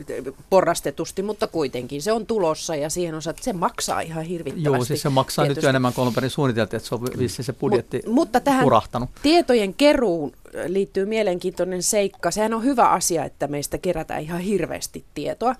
[0.50, 4.66] porrastetusti, mutta kuitenkin se on tulossa ja siihen osa, että se maksaa ihan hirvittävästi.
[4.78, 5.60] Joo, siis se maksaa tietysti.
[5.60, 8.40] nyt jo enemmän kuin alun perin suunniteltiin, että se on vissiin se budjetti Mut, mutta
[8.40, 9.10] tähän hurahtanut.
[9.22, 10.32] tietojen keruun
[10.68, 12.32] liittyy mielenkiintoinen seikka.
[12.32, 15.56] Sehän on hyvä asia, että meistä kerätään ihan hirveästi tietoa.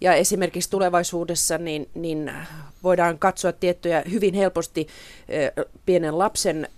[0.00, 2.32] Ja esimerkiksi tulevaisuudessa niin, niin
[2.82, 4.86] voidaan katsoa tiettyjä hyvin helposti
[5.86, 6.68] pienen lapsen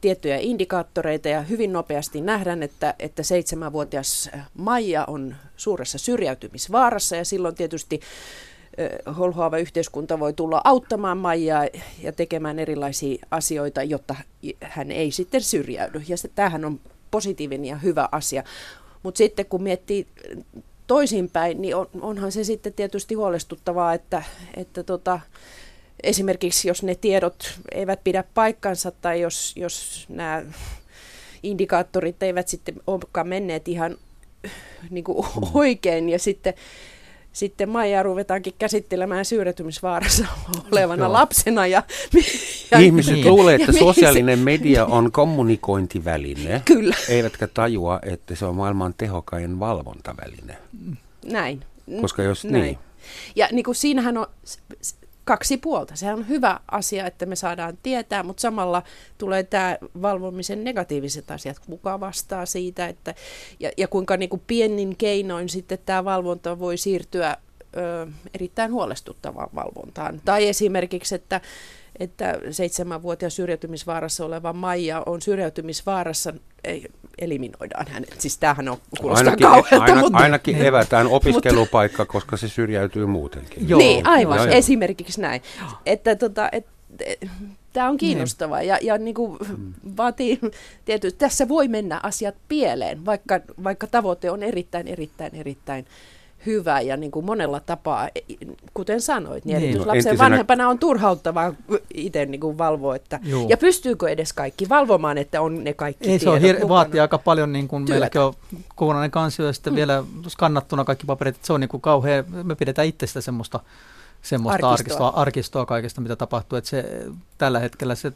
[0.00, 7.54] tiettyjä indikaattoreita ja hyvin nopeasti nähdään, että, että seitsemänvuotias Maija on suuressa syrjäytymisvaarassa ja silloin
[7.54, 8.00] tietysti
[9.18, 11.66] holhoava yhteiskunta voi tulla auttamaan Maijaa
[12.02, 14.14] ja tekemään erilaisia asioita, jotta
[14.60, 16.02] hän ei sitten syrjäydy.
[16.08, 18.42] Ja se, tämähän on positiivinen ja hyvä asia.
[19.02, 20.06] Mutta sitten kun miettii
[20.86, 24.22] toisinpäin, niin on, onhan se sitten tietysti huolestuttavaa, että,
[24.56, 25.20] että tota,
[26.02, 30.42] esimerkiksi jos ne tiedot eivät pidä paikkansa tai jos, jos nämä
[31.42, 33.96] indikaattorit eivät sitten olekaan menneet ihan
[34.90, 36.54] niin kuin oikein ja sitten
[37.36, 40.26] sitten Maija ruvetaankin käsittelemään syrjäytymisvaarassa
[40.72, 41.12] olevana Joo.
[41.12, 41.66] lapsena.
[41.66, 41.82] Ja,
[42.70, 43.26] ja Ihmiset Niin.
[43.28, 48.54] luulee, että ja mihin se- sosiaalinen media on kommunikointiväline, Kyllä, eivätkä tajua, että se on
[48.56, 50.56] maailman tehokkain valvontaväline.
[51.24, 51.62] näin.
[52.00, 52.62] Koska jos Näin.
[52.64, 52.78] niin,
[53.36, 54.26] Ja niin kuin siinähän on
[55.26, 55.96] kaksi puolta.
[55.96, 58.82] Sehän on hyvä asia, että me saadaan tietää, mutta samalla
[59.18, 61.58] tulee tämä valvomisen negatiiviset asiat.
[61.58, 63.14] Kuka vastaa siitä, että,
[63.60, 67.36] ja, ja kuinka niin kuin pienin keinoin sitten tämä valvonta voi siirtyä
[67.76, 70.20] ö, erittäin huolestuttavaan valvontaan.
[70.24, 71.40] Tai esimerkiksi, että
[72.00, 76.32] että seitsemänvuotias syrjäytymisvaarassa oleva Maija on syrjäytymisvaarassa,
[76.64, 76.86] ei,
[77.18, 78.20] eliminoidaan hänet.
[78.20, 80.18] Siis tämähän on, kuulostaa ainakin, kauhealta, aina, mutta...
[80.18, 83.68] ainakin evätään opiskelupaikka, koska se syrjäytyy muutenkin.
[83.68, 83.78] Joo.
[83.78, 84.54] Niin, aivan, Joo, joo.
[84.54, 85.42] esimerkiksi näin.
[85.86, 86.66] Että tota, et,
[87.72, 89.38] Tämä on kiinnostavaa ja, ja niin kuin
[89.96, 90.40] vaatii,
[90.84, 95.86] tietysti, tässä voi mennä asiat pieleen, vaikka, vaikka tavoite on erittäin, erittäin, erittäin
[96.46, 98.08] hyvä ja niin kuin monella tapaa,
[98.74, 99.78] kuten sanoit, niin, Niin.
[99.78, 101.52] No, lapsen entisenä- vanhempana on turhauttavaa
[101.94, 103.48] itse niin kuin valvoa, että, Juu.
[103.48, 107.18] ja pystyykö edes kaikki valvomaan, että on ne kaikki Ei se on hir- vaatii aika
[107.18, 107.92] paljon, niin kuin Työtä.
[107.92, 108.34] meilläkin on
[108.74, 109.76] kokonainen kansio ja sitten mm.
[109.76, 113.60] vielä skannattuna kaikki paperit, että se on niin kuin kauhean, me pidetään itse sitä semmoista,
[114.22, 114.96] semmoista Arkistoa.
[115.06, 115.22] arkistoa.
[115.22, 117.02] arkistoa kaikesta, mitä tapahtuu, että se
[117.38, 118.12] tällä hetkellä se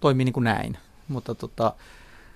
[0.00, 1.72] toimii niin kuin näin, mutta tota,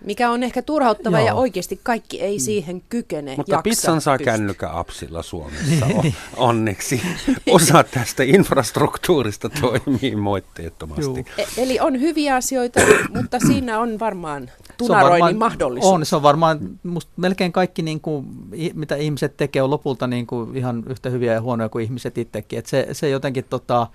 [0.05, 1.27] Mikä on ehkä turhauttavaa Joo.
[1.27, 4.25] ja oikeasti kaikki ei siihen kykene Mutta jaksa, pizzan saa pysty.
[4.25, 7.03] kännykkäapsilla Suomessa on, onneksi.
[7.51, 11.03] Osa tästä infrastruktuurista toimii moitteettomasti.
[11.05, 11.25] Juu.
[11.39, 12.81] E- Eli on hyviä asioita,
[13.17, 15.93] mutta siinä on varmaan tunaroinnin varmaan- mahdollisuus.
[15.95, 18.27] On, se on varmaan, musta melkein kaikki, niin kuin,
[18.75, 22.59] mitä ihmiset tekee, on lopulta niin kuin ihan yhtä hyviä ja huonoja kuin ihmiset itsekin.
[22.59, 23.87] Et se, se jotenkin tota,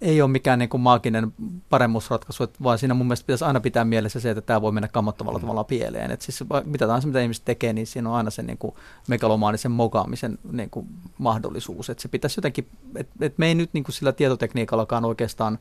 [0.00, 1.32] ei ole mikään niin kuin maaginen
[1.70, 5.38] paremmuusratkaisu, vaan siinä mun mielestä pitäisi aina pitää mielessä se, että tämä voi mennä kammottavalla
[5.38, 5.40] mm.
[5.40, 6.10] tavalla pieleen.
[6.10, 8.74] Että siis mitä tahansa mitä ihmiset tekee, niin siinä on aina se niin kuin
[9.08, 10.86] megalomaanisen mokaamisen niin kuin
[11.18, 11.90] mahdollisuus.
[11.90, 15.58] Että se pitäisi jotenkin, että, että me ei nyt niin kuin sillä tietotekniikallakaan oikeastaan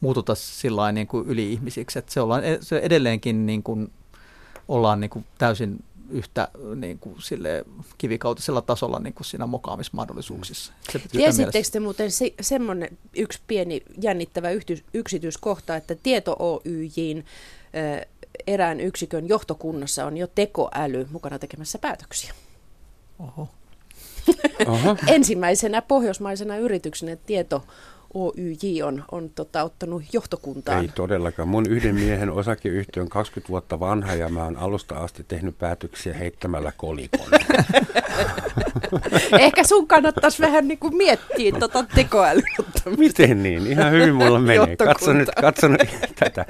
[0.00, 1.98] muututa sillä niin kuin yli-ihmisiksi.
[1.98, 3.92] Että se, ollaan, se edelleenkin niin kuin,
[4.68, 7.64] ollaan niin kuin täysin yhtä niin kuin sille
[7.98, 10.72] kivikautisella tasolla niin kuin siinä mokaamismahdollisuuksissa.
[11.12, 17.24] Tiesittekö te muuten se, semmoinen yksi pieni jännittävä yhtys, yksityiskohta, että Tieto Oyjin
[18.46, 22.34] erään yksikön johtokunnassa on jo tekoäly mukana tekemässä päätöksiä?
[23.18, 23.48] Oho.
[24.66, 24.96] Oho.
[25.06, 27.64] Ensimmäisenä pohjoismaisena yrityksenä Tieto
[28.14, 30.82] OYJ on, on tota, ottanut johtokuntaan.
[30.82, 31.48] Ei todellakaan.
[31.48, 36.14] Mun yhden miehen osakeyhtiö on 20 vuotta vanha ja mä oon alusta asti tehnyt päätöksiä
[36.14, 37.26] heittämällä kolikon.
[39.38, 42.44] Ehkä sun kannattaisi vähän niin kuin miettiä tota tekoälyn
[42.98, 43.66] Miten niin?
[43.66, 44.76] Ihan hyvin mulla menee.
[44.76, 46.46] Katso nyt, katso nyt tätä.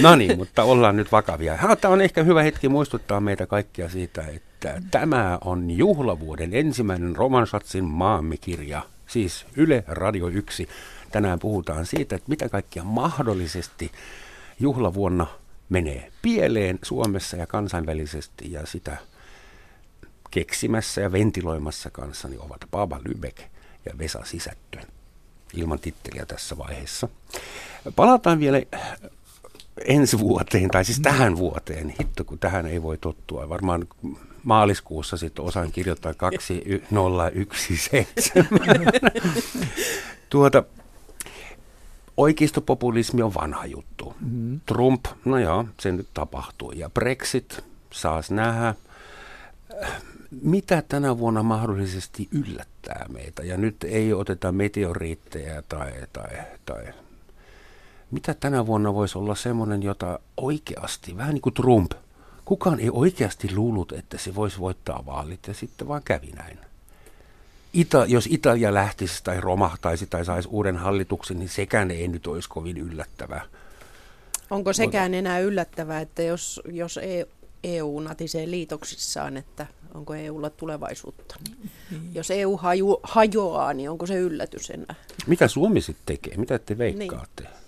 [0.00, 1.58] No niin, mutta ollaan nyt vakavia.
[1.80, 7.84] Tämä on ehkä hyvä hetki muistuttaa meitä kaikkia siitä, että tämä on juhlavuoden ensimmäinen Romansatsin
[7.84, 10.68] maamikirja, siis Yle Radio 1
[11.12, 13.92] Tänään puhutaan siitä, että mitä kaikkia mahdollisesti
[14.60, 15.26] juhlavuonna
[15.68, 18.96] menee pieleen Suomessa ja kansainvälisesti ja sitä
[20.30, 23.42] keksimässä ja ventiloimassa kanssani ovat Baba Lübeck
[23.86, 24.78] ja Vesa Sisättö.
[25.54, 27.08] Ilman titteliä tässä vaiheessa.
[27.96, 28.62] Palataan vielä
[29.84, 31.94] ensi vuoteen, tai siis tähän vuoteen.
[32.00, 33.48] Hitto, kun tähän ei voi tottua.
[33.48, 33.86] Varmaan
[34.44, 38.30] maaliskuussa sitten osaan kirjoittaa 2017.
[40.30, 40.64] tuota,
[42.16, 44.14] Oikeistopopulismi on vanha juttu.
[44.20, 44.60] Mm-hmm.
[44.66, 46.78] Trump, no joo, se nyt tapahtui.
[46.78, 48.74] Ja Brexit, saas nähdä.
[50.42, 53.42] Mitä tänä vuonna mahdollisesti yllättää meitä?
[53.42, 56.30] Ja nyt ei oteta meteoriitteja tai, tai,
[56.64, 56.84] tai
[58.10, 61.92] mitä tänä vuonna voisi olla semmoinen, jota oikeasti, vähän niin kuin Trump,
[62.44, 66.58] kukaan ei oikeasti luullut, että se voisi voittaa vaalit ja sitten vaan kävi näin.
[67.72, 72.48] Ita, jos Italia lähtisi tai romahtaisi tai saisi uuden hallituksen, niin sekään ei nyt olisi
[72.48, 73.44] kovin yllättävää.
[74.50, 77.00] Onko sekään enää yllättävää, että jos, jos
[77.64, 81.34] EU e natisee liitoksissaan, että onko EUlla tulevaisuutta?
[81.90, 82.14] Niin.
[82.14, 84.94] Jos EU haju, hajoaa, niin onko se yllätys enää?
[85.26, 86.36] Mitä Suomi sitten tekee?
[86.36, 87.42] Mitä te veikkaatte?
[87.42, 87.61] Niin.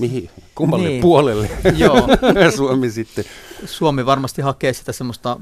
[0.00, 1.00] Mihin, kummalle niin.
[1.00, 2.08] puolelle Joo.
[2.56, 3.24] Suomi sitten?
[3.64, 5.36] Suomi varmasti hakee sitä semmoista,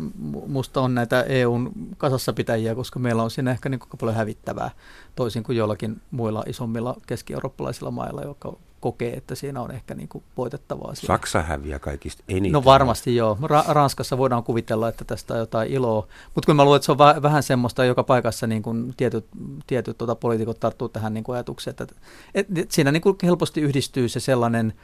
[0.46, 4.70] musta on näitä EUn kasassapitäjiä, koska meillä on siinä ehkä niin paljon hävittävää,
[5.16, 10.24] toisin kuin joillakin muilla isommilla keski-eurooppalaisilla mailla, jotka kokee, että siinä on ehkä niin kuin
[10.36, 10.94] voitettavaa.
[10.94, 11.14] Siinä.
[11.14, 12.52] Saksa häviää kaikista eniten.
[12.52, 13.38] No varmasti joo.
[13.42, 16.06] Ra- Ranskassa voidaan kuvitella, että tästä on jotain iloa.
[16.34, 19.26] Mutta kyllä mä luulen, että se on va- vähän semmoista joka paikassa niin kuin tietyt,
[19.66, 21.72] tietyt tuota, poliitikot tarttuu tähän niin kuin ajatukseen.
[21.80, 21.94] Että,
[22.34, 24.74] et, et siinä niin kuin helposti yhdistyy se sellainen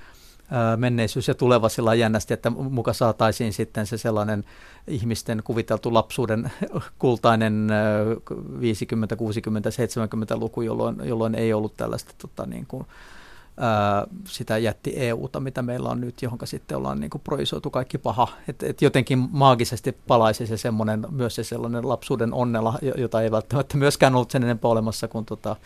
[0.76, 4.44] menneisyys ja tuleva sillä jännästi, että muka saataisiin sitten se sellainen
[4.88, 6.52] ihmisten kuviteltu lapsuuden
[6.98, 7.68] kultainen
[8.60, 12.86] 50, 60, 70-luku, jolloin, jolloin ei ollut tällaista tota, niin kuin,
[14.24, 18.28] sitä jätti EUta, mitä meillä on nyt, johon sitten ollaan niin projisoitu kaikki paha.
[18.48, 23.76] Että et jotenkin maagisesti palaisi se semmoinen, myös se sellainen lapsuuden onnella, jota ei välttämättä
[23.76, 25.56] myöskään ollut sen enempää olemassa kuin tota,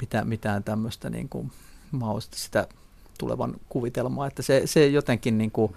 [0.00, 1.52] mitään, mitään tämmöistä niin kuin,
[2.34, 2.68] sitä
[3.18, 4.26] tulevan kuvitelmaa.
[4.26, 5.72] Että se, se jotenkin niin kuin,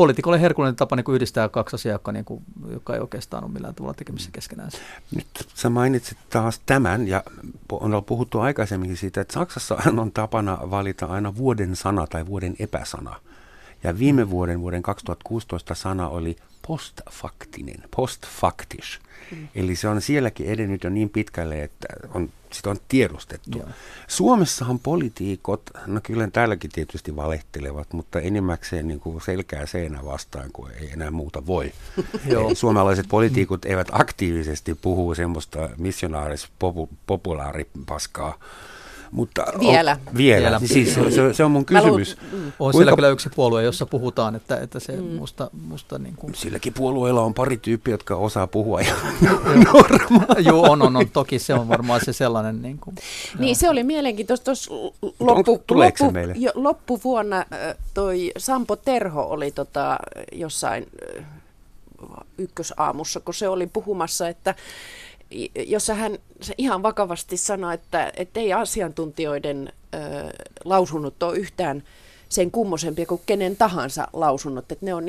[0.00, 3.74] poliitikolle herkullinen tapa niin yhdistää kaksi asiaa, joka, niin kuin, joka ei oikeastaan ole millään
[3.74, 4.70] tavalla tekemisissä keskenään.
[5.14, 7.22] Nyt sä mainitsit taas tämän, ja
[7.72, 13.16] on puhuttu aikaisemminkin siitä, että Saksassa on tapana valita aina vuoden sana tai vuoden epäsana.
[13.84, 16.36] Ja viime vuoden, vuoden 2016 sana oli
[16.70, 19.00] postfaktinen, postfaktisch.
[19.30, 19.48] Mm.
[19.54, 23.58] Eli se on sielläkin edennyt jo niin pitkälle, että on, sitä on tiedostettu.
[23.58, 23.68] Joo.
[24.08, 30.70] Suomessahan poliitikot, no kyllä täälläkin tietysti valehtelevat, mutta enimmäkseen niin kuin selkää seinä vastaan, kun
[30.70, 31.72] ei enää muuta voi.
[32.32, 32.54] Joo.
[32.54, 36.48] Suomalaiset poliitikot eivät aktiivisesti puhu semmoista missionaaris
[37.06, 38.38] populaaripaskaa,
[39.10, 39.98] mutta vielä.
[40.06, 40.44] On, vielä.
[40.44, 40.60] vielä.
[40.64, 42.16] Siis se, se, se on mun kysymys.
[42.32, 42.52] Luul, mm.
[42.58, 45.02] On siellä kyllä yksi puolue, jossa puhutaan, että, että se mm.
[45.02, 46.34] musta, musta niin kuin...
[46.34, 48.94] Silläkin puolueella on pari tyyppiä, jotka osaa puhua ja
[50.38, 51.10] Joo, on, on, on.
[51.12, 52.62] Toki se on varmaan se sellainen.
[52.62, 52.96] Niin, kuin,
[53.38, 54.44] niin se oli mielenkiintoista.
[54.44, 54.74] Tuossa
[55.20, 57.44] loppu, loppu, jo, loppuvuonna
[57.94, 59.98] toi Sampo Terho oli tota,
[60.32, 60.86] jossain
[62.38, 64.54] ykkösaamussa, kun se oli puhumassa, että
[65.66, 66.18] jossa hän
[66.58, 69.98] ihan vakavasti sanoi, että, että ei asiantuntijoiden ö,
[70.64, 71.82] lausunnot ole yhtään
[72.28, 75.04] sen kummosempia kuin kenen tahansa lausunnot, että ne on,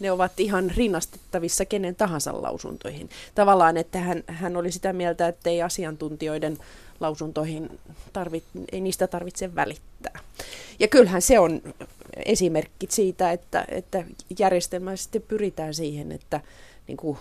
[0.00, 3.10] ne ovat ihan rinnastettavissa kenen tahansa lausuntoihin.
[3.34, 6.58] Tavallaan, että hän, hän oli sitä mieltä, että ei asiantuntijoiden
[7.00, 7.78] lausuntoihin
[8.12, 10.20] tarvit, ei niistä tarvitse välittää.
[10.78, 11.62] Ja kyllähän se on
[12.26, 14.04] esimerkki siitä, että, että
[14.38, 16.40] järjestelmällisesti pyritään siihen, että
[16.88, 17.18] niin kuin,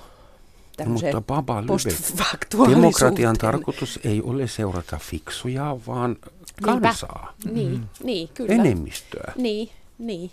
[0.86, 6.16] mutta Baba Lybe, demokratian tarkoitus ei ole seurata fiksuja, vaan
[6.62, 7.34] kansaa.
[7.46, 7.60] Niinpä.
[7.60, 7.88] Niin, mm.
[8.04, 8.54] niin, kyllä.
[8.54, 9.34] Enemmistöä.
[9.36, 10.32] Niin, niin.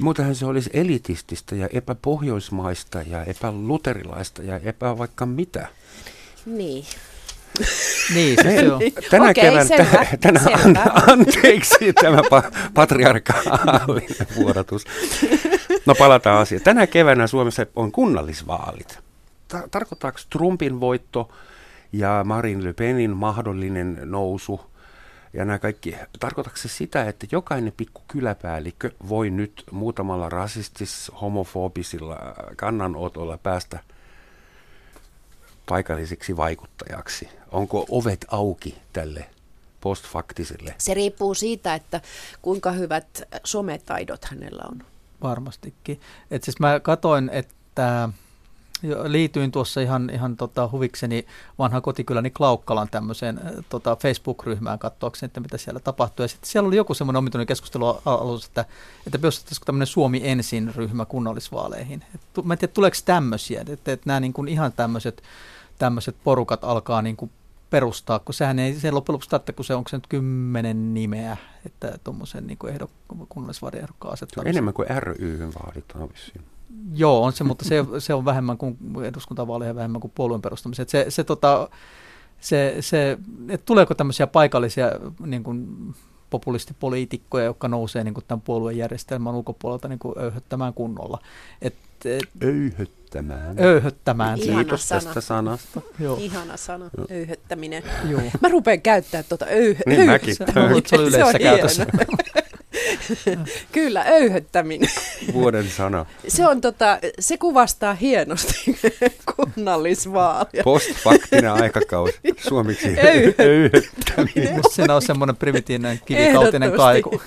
[0.00, 5.68] Muutenhan se olisi elitististä ja epäpohjoismaista ja epäluterilaista ja epä vaikka mitä.
[6.46, 6.84] Niin.
[8.14, 8.80] niin, se, se on.
[9.10, 10.58] Tänä okay, kevään, selvä, tänä, selvä.
[10.64, 12.42] An, anteeksi tämä pa,
[12.74, 14.84] patriarkaalinen vuodatus.
[15.86, 16.64] No palataan asiaan.
[16.64, 18.98] Tänä keväänä Suomessa on kunnallisvaalit.
[19.70, 21.28] Tarkoittaako Trumpin voitto
[21.92, 24.60] ja Marine Le Penin mahdollinen nousu–
[25.32, 32.16] ja nämä kaikki, tarkoitatko se sitä, että jokainen pikku kyläpäällikkö voi nyt muutamalla rasistis-homofobisilla
[32.56, 33.78] kannanotolla päästä
[35.68, 37.28] paikalliseksi vaikuttajaksi?
[37.50, 39.26] Onko ovet auki tälle
[39.80, 40.74] postfaktiselle?
[40.78, 42.00] Se riippuu siitä, että
[42.42, 44.82] kuinka hyvät sometaidot hänellä on.
[45.22, 46.00] Varmastikin.
[46.30, 48.08] Et siis mä katoin, että
[49.04, 51.26] liityin tuossa ihan, ihan tota, huvikseni
[51.58, 56.24] vanha kotikyläni Klaukkalan tämmöiseen tota, Facebook-ryhmään katsoakseni, että mitä siellä tapahtuu.
[56.24, 58.64] Ja sitten siellä oli joku semmoinen omituinen keskustelu alussa, että,
[59.06, 62.04] että perustettaisiko tämmöinen Suomi ensin ryhmä kunnallisvaaleihin.
[62.14, 65.22] Et, mä en tiedä, tuleeko tämmöisiä, että, että, että nämä niin kuin ihan tämmöiset
[65.78, 67.30] tämmöiset porukat alkaa niin kuin
[67.70, 71.36] perustaa, kun sehän ei se loppujen lopuksi tarvitse, kun se onko se nyt kymmenen nimeä,
[71.66, 72.90] että tuommoisen niin ehdok,
[73.28, 74.44] kunnallisvaaliehdokkaan asettaa.
[74.46, 76.44] Enemmän kuin ry vaaditaan vissiin.
[76.94, 80.88] Joo, on se, mutta se, se on vähemmän kuin eduskuntavaaleja vähemmän kuin puolueen perustamisen.
[80.88, 81.68] Se, se, tota,
[82.40, 84.90] se, se, että tuleeko tämmöisiä paikallisia
[85.26, 85.66] niin kuin
[86.30, 91.18] populistipoliitikkoja, jotka nousee niin kuin tämän puoluejärjestelmän ulkopuolelta niin kuin öyhöttämään kunnolla.
[91.62, 93.56] Et, et, öyhöttämään.
[93.60, 94.38] Öyhöttämään.
[94.38, 95.00] Ihana Kiitos sana.
[95.00, 95.80] tästä sanasta.
[95.98, 96.16] Joo.
[96.20, 97.06] Ihana sana, Joo.
[97.10, 97.82] öyhöttäminen.
[98.08, 98.20] Joo.
[98.40, 100.36] Mä rupean käyttämään tuota öyhö, niin mäkin.
[100.36, 100.44] Se,
[100.86, 101.86] se on yleisessä käytössä.
[103.72, 104.88] Kyllä, öyhöttäminen.
[105.32, 106.06] Vuoden sana.
[106.28, 108.78] Se, on tota, se kuvastaa hienosti
[109.36, 110.62] kunnallisvaalia.
[110.64, 112.18] Postfaktinen aikakausi.
[112.48, 112.88] Suomiksi
[113.38, 114.60] öyhöttäminen.
[114.70, 117.22] Siinä on semmoinen primitiivinen kivikautinen kaiku.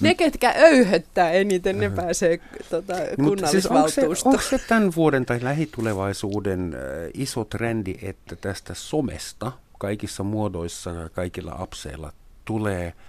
[0.00, 3.90] ne, ketkä öyhöttää eniten, ne pääsee tota, kunnallisvaltuustoon.
[3.90, 6.80] Siis onko, se, onko se tämän vuoden tai lähitulevaisuuden äh,
[7.14, 12.12] iso trendi, että tästä somesta kaikissa muodoissa ja kaikilla apseilla
[12.44, 12.92] tulee–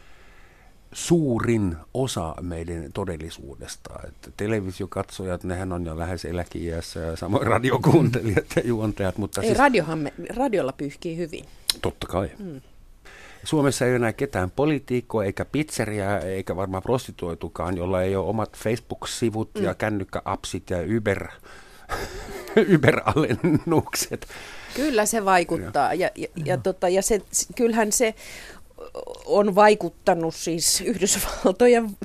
[0.93, 3.89] suurin osa meidän todellisuudesta.
[4.07, 9.17] Että televisiokatsojat, nehän on jo lähes eläkeiässä ja samoin radiokuuntelijat ja juontajat.
[9.17, 11.45] Mutta ei, siis, radiohan me, radiolla pyyhkii hyvin.
[11.81, 12.31] Totta kai.
[12.39, 12.61] Hmm.
[13.43, 18.57] Suomessa ei ole enää ketään poliitikkoa, eikä pizzeria, eikä varmaan prostituoitukaan, jolla ei ole omat
[18.57, 19.63] Facebook-sivut mm.
[19.63, 21.27] ja kännykkäapsit ja Uber,
[22.75, 24.27] Uber-alennukset.
[24.75, 25.93] Kyllä se vaikuttaa.
[25.93, 27.21] Ja, ja, ja, tota, ja se,
[27.55, 28.15] kyllähän se
[29.25, 31.97] on vaikuttanut siis Yhdysvaltojen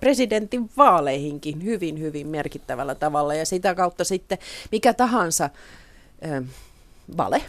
[0.00, 3.34] presidentin vaaleihinkin hyvin, hyvin merkittävällä tavalla.
[3.34, 4.38] Ja sitä kautta sitten
[4.72, 5.44] mikä tahansa
[6.24, 6.44] äh,
[7.16, 7.42] vale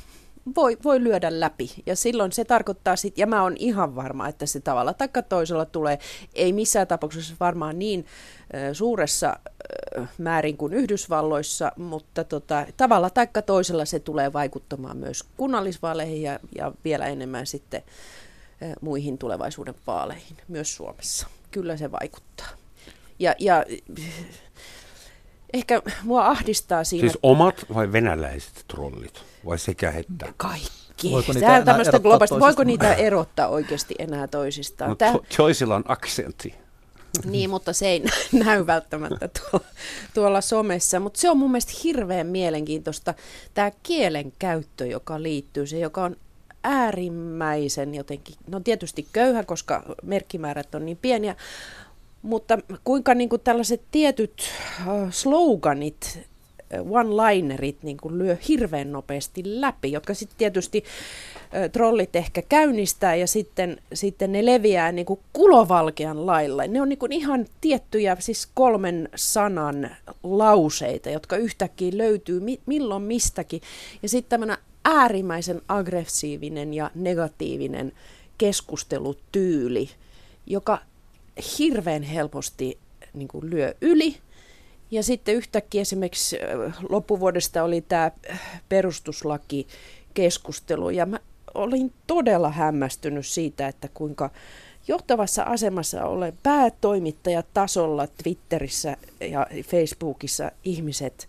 [0.55, 1.71] voi, voi lyödä läpi.
[1.85, 5.65] Ja silloin se tarkoittaa sitten, ja mä oon ihan varma, että se tavalla tai toisella
[5.65, 5.99] tulee,
[6.33, 8.05] ei missään tapauksessa varmaan niin
[8.55, 9.39] äh, suuressa
[9.97, 16.39] äh, määrin kuin Yhdysvalloissa, mutta tota, tavalla tai toisella se tulee vaikuttamaan myös kunnallisvaaleihin ja,
[16.55, 17.83] ja vielä enemmän sitten
[18.81, 21.27] muihin tulevaisuuden vaaleihin, myös Suomessa.
[21.51, 22.47] Kyllä se vaikuttaa.
[23.19, 23.65] Ja, ja
[25.53, 27.01] ehkä mua ahdistaa siinä...
[27.01, 29.23] Siis omat vai venäläiset trollit?
[29.45, 30.33] Vai sekä että?
[30.37, 31.11] Kaikki.
[31.11, 34.89] Voiko niitä, tämmöistä globaalista, voiko niitä erottaa oikeasti enää toisistaan?
[34.89, 35.13] No, Tää...
[35.37, 36.55] Joyceilla on aksentti.
[37.25, 38.03] Niin, mutta se ei
[38.45, 39.67] näy välttämättä tuolla,
[40.13, 40.99] tuolla somessa.
[40.99, 43.13] Mutta se on mun mielestä hirveän mielenkiintoista,
[43.53, 46.15] tämä kielen käyttö, joka liittyy, se joka on
[46.63, 51.35] äärimmäisen jotenkin, no tietysti köyhä, koska merkkimäärät on niin pieniä,
[52.21, 54.43] mutta kuinka niin kuin tällaiset tietyt
[55.09, 56.19] sloganit,
[56.89, 60.83] one-linerit niin kuin lyö hirveän nopeasti läpi, jotka sitten tietysti
[61.71, 66.67] trollit ehkä käynnistää ja sitten, sitten ne leviää niin kuin kulovalkean lailla.
[66.67, 73.03] Ne on niin kuin ihan tiettyjä siis kolmen sanan lauseita, jotka yhtäkkiä löytyy mi- milloin
[73.03, 73.61] mistäkin.
[74.03, 77.91] Ja sitten tämmöinen äärimmäisen aggressiivinen ja negatiivinen
[78.37, 79.89] keskustelutyyli,
[80.47, 80.79] joka
[81.59, 82.77] hirveän helposti
[83.13, 84.17] niin kuin lyö yli.
[84.91, 86.37] Ja sitten yhtäkkiä esimerkiksi
[86.89, 88.11] loppuvuodesta oli tämä
[88.69, 89.67] perustuslaki
[90.13, 91.19] keskustelu ja mä
[91.53, 94.29] olin todella hämmästynyt siitä, että kuinka
[94.87, 101.27] johtavassa asemassa ole päätoimittajatasolla Twitterissä ja Facebookissa ihmiset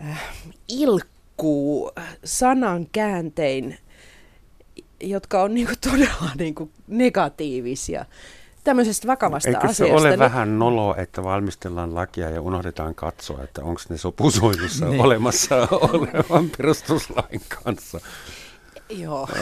[0.00, 0.34] äh,
[0.68, 1.92] ilkkuu
[2.24, 3.78] sanan kääntein,
[5.00, 8.04] jotka on niinku todella niinku negatiivisia
[8.64, 9.84] tämmöisestä vakavasta Eikö asiasta.
[9.84, 14.86] se ole niin- vähän nolo, että valmistellaan lakia ja unohdetaan katsoa, että onko ne sopusoinnussa
[14.86, 15.00] Niin.
[15.00, 15.56] olemassa
[15.92, 18.00] olevan perustuslain kanssa?
[18.88, 19.28] Joo.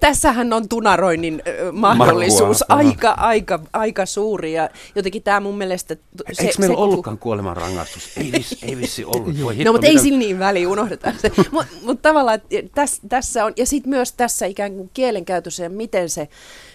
[0.00, 1.42] Tässähän on tunaroinnin
[1.72, 2.88] mahdollisuus Marhua, aha.
[2.88, 5.96] aika, aika, aika suuri ja jotenkin tämä mun mielestä...
[6.32, 8.10] Se, Eikö meillä koko- ollutkaan kuoleman rangaistus?
[8.16, 9.42] Ei, vis, ei vissi ollut.
[9.42, 11.30] Voi hitto, No, mutta ei sillä niin väliä, unohdetaan se.
[11.52, 15.70] Mutta mut tavallaan että täs, tässä on, ja sitten myös tässä ikään kuin kielenkäytössä ja
[15.70, 16.28] miten se,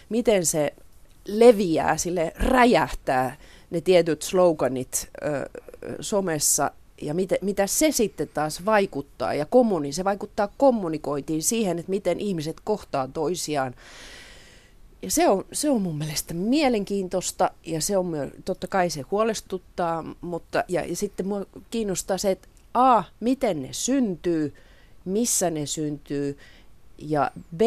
[0.09, 0.73] miten se
[1.27, 3.37] leviää, sille räjähtää
[3.69, 5.49] ne tietyt sloganit ö,
[5.99, 6.71] somessa
[7.01, 12.19] ja mitä, mitä se sitten taas vaikuttaa ja kommuni, se vaikuttaa kommunikointiin siihen, että miten
[12.19, 13.75] ihmiset kohtaa toisiaan.
[15.01, 20.15] Ja se on, se on mun mielestä mielenkiintoista ja se on totta kai se huolestuttaa,
[20.21, 24.53] mutta ja, ja sitten mua kiinnostaa se, että A, miten ne syntyy,
[25.05, 26.37] missä ne syntyy
[26.97, 27.61] ja B,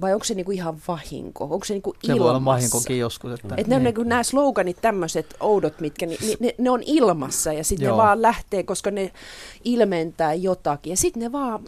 [0.00, 2.44] vai onko se niinku ihan vahinko, onko se niinku Se voi olla ilmassa?
[2.44, 3.32] vahinkokin joskus.
[3.32, 6.82] Että, Että ne on niinku nämä sloganit, tämmöiset oudot, mitkä ni, ni, ne, ne on
[6.86, 9.12] ilmassa ja sitten ne vaan lähtee, koska ne
[9.64, 10.90] ilmentää jotakin.
[10.90, 11.60] Ja sitten ne vaan,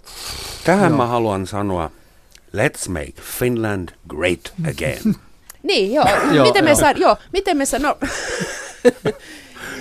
[0.64, 0.96] Tähän Joo.
[0.96, 1.90] mä haluan sanoa,
[2.56, 5.14] let's make Finland great again.
[5.68, 6.04] niin joo,
[6.34, 7.98] Joo, miten me saa, joo, miten me saa, no.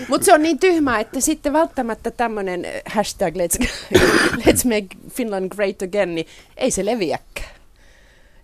[0.07, 3.67] Mutta se on niin tyhmää, että sitten välttämättä tämmöinen hashtag let's,
[4.37, 6.27] let's make Finland great again, niin
[6.57, 7.38] ei se leviäkään.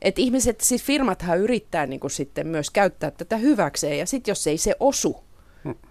[0.02, 4.58] Et ihmiset, siis firmathan yrittää niin sitten myös käyttää tätä hyväkseen, ja sitten jos ei
[4.58, 5.18] se osu,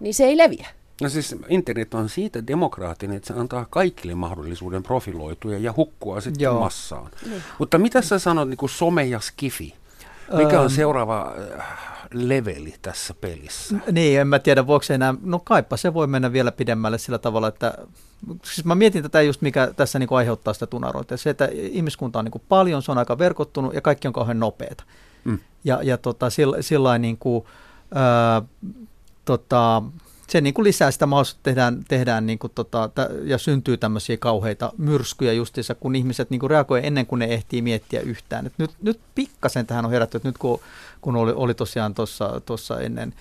[0.01, 0.67] niin se ei leviä.
[1.03, 6.45] No siis internet on siitä demokraattinen, että se antaa kaikille mahdollisuuden profiloitua ja hukkua sitten
[6.45, 6.61] Joo.
[6.61, 7.11] massaan.
[7.59, 9.75] Mutta mitä sä sanot niin kuin some ja skifi?
[10.33, 10.71] Mikä on Öm.
[10.71, 11.67] seuraava äh,
[12.13, 13.77] leveli tässä pelissä?
[13.93, 17.19] Niin, en mä tiedä, voiko se enää, no kaipa se voi mennä vielä pidemmälle sillä
[17.19, 17.75] tavalla, että
[18.43, 21.17] siis mä mietin tätä just, mikä tässä niin kuin aiheuttaa sitä tunarointia.
[21.17, 24.41] Se, että ihmiskunta on niin kuin paljon, se on aika verkottunut ja kaikki on kauhean
[24.41, 24.85] nopeata.
[25.25, 25.39] Mm.
[25.65, 27.45] Ja, ja tota, sillä, sillä niin kuin,
[27.95, 28.43] ää,
[29.25, 29.83] tota,
[30.29, 32.91] se niin kuin lisää sitä mahdollisuutta, tehdään, tehdään niin kuin tota,
[33.25, 37.63] ja syntyy tämmöisiä kauheita myrskyjä justiinsa, kun ihmiset niin kuin reagoi ennen kuin ne ehtii
[37.63, 38.47] miettiä yhtään.
[38.47, 40.61] Et nyt, nyt pikkasen tähän on herätty, että nyt kun,
[41.01, 41.95] kun oli, oli tosiaan
[42.47, 43.15] tuossa ennen,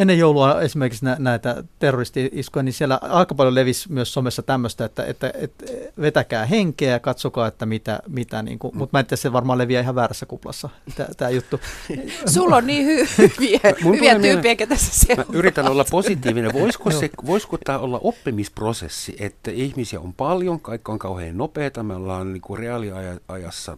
[0.00, 5.04] ennen joulua esimerkiksi nä, näitä terroristi-iskuja, niin siellä aika paljon levisi myös somessa tämmöistä, että,
[5.04, 5.64] että, että
[6.00, 9.58] vetäkää henkeä ja katsokaa, että mitä, mitä niin kuin, mutta mä en tiedä, se varmaan
[9.58, 10.68] leviää ihan väärässä kuplassa,
[11.16, 11.60] tämä juttu.
[12.34, 16.52] Sulla on niin hy- hyviä, Mun hyviä tyyppejä, ketä sä Mä yritän olla positiivinen.
[16.60, 21.94] Voisiko, se, voisiko tämä olla oppimisprosessi, että ihmisiä on paljon, kaikki on kauhean nopeita, me
[21.94, 23.76] ollaan niin kuin reaaliajassa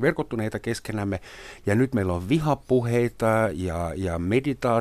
[0.00, 1.20] verkottuneita keskenämme,
[1.66, 4.18] ja nyt meillä on vihapuheita ja, ja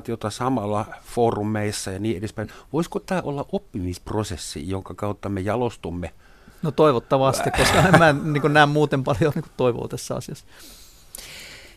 [0.02, 2.50] meditaatiota samalla foorumeissa ja niin edespäin.
[2.74, 6.14] Voisiko tämä olla oppimisprosessi, jonka kautta me jalostumme?
[6.62, 10.46] No toivottavasti, koska mä en niin näe muuten paljon niin kuin toivoa tässä asiassa.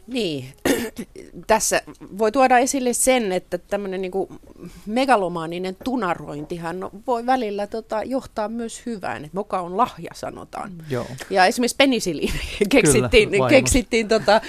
[0.07, 0.53] Niin,
[1.47, 1.83] tässä
[2.19, 4.13] voi tuoda esille sen, että tämmöinen niin
[4.87, 9.25] megalomaaninen tunarointihan no- voi välillä tota, johtaa myös hyvään.
[9.25, 10.73] Että moka on lahja, sanotaan.
[10.91, 11.07] Joo.
[11.31, 12.33] Ja esimerkiksi penisiliin
[12.69, 13.49] keksittiin, vaimossa.
[13.51, 14.41] keksittiin tota,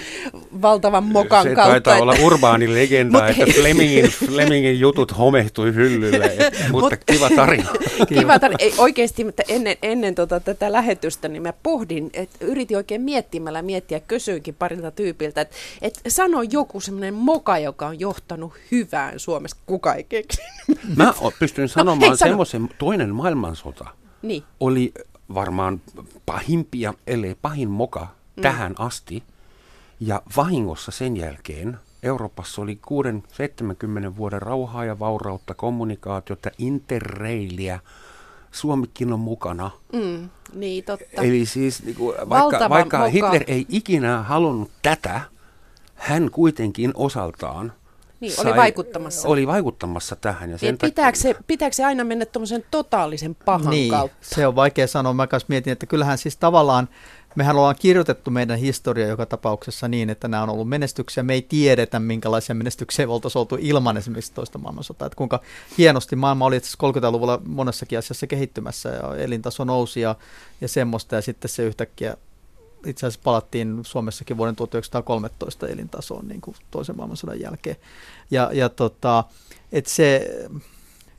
[0.62, 1.70] valtavan mokan se kautta.
[1.70, 3.52] taitaa olla urbaani legenda, Mut että.
[3.60, 7.70] Flemingin, Flemingin jutut homehtui hyllylle, et, mutta kiva tarina.
[8.08, 12.76] Kiva, tar- ei, oikeasti, mutta ennen, ennen tota, tätä lähetystä niin mä pohdin, että yritin
[12.76, 18.52] oikein miettimällä miettiä, kysyinkin parilta tyypiltä, että et sano joku semmoinen moka, joka on johtanut
[18.72, 20.42] hyvään Suomessa, kuka ei keksi.
[20.96, 22.28] Mä pystyn sanomaan hei, no, sano.
[22.28, 23.86] semmoisen, toinen maailmansota
[24.22, 24.92] Niin, oli
[25.34, 25.80] varmaan
[26.26, 28.00] pahimpia, ellei pahin moka
[28.36, 28.42] mm.
[28.42, 29.22] tähän asti.
[30.00, 32.78] Ja vahingossa sen jälkeen Euroopassa oli
[34.12, 37.80] 6-70 vuoden rauhaa ja vaurautta, kommunikaatiota, interreiliä.
[38.52, 39.70] Suomikin on mukana.
[39.92, 41.22] mm, niin totta.
[41.22, 43.10] Eli siis niin kuin, vaikka, vaikka moka.
[43.10, 45.20] Hitler ei ikinä halunnut tätä,
[45.96, 47.72] hän kuitenkin osaltaan
[48.20, 49.28] Niin, oli vaikuttamassa.
[49.28, 50.50] Oli vaikuttamassa tähän.
[50.50, 54.16] Ja sen Niin, pitääkö, se, pitääkö se aina mennä tuommoisen totaalisen pahan niin, kautta?
[54.20, 55.12] se on vaikea sanoa.
[55.12, 56.88] Mä kanssa mietin, että kyllähän siis tavallaan,
[57.34, 61.22] mehän ollaan kirjoitettu meidän historia joka tapauksessa niin, että nämä on ollut menestyksiä.
[61.22, 65.06] Me ei tiedetä, minkälaisia menestyksiä oltaisiin oltu ilman esimerkiksi toista maailmansotaa.
[65.06, 65.40] Että kuinka
[65.78, 70.14] hienosti maailma oli itse asiassa 30-luvulla monessakin asiassa kehittymässä ja elintaso nousi ja,
[70.60, 71.14] ja semmoista.
[71.14, 72.16] Ja sitten se yhtäkkiä
[72.86, 77.76] itse asiassa palattiin Suomessakin vuoden 1913 elintasoon niin kuin toisen maailmansodan jälkeen.
[78.30, 79.24] Ja, ja tota,
[79.72, 80.30] että se,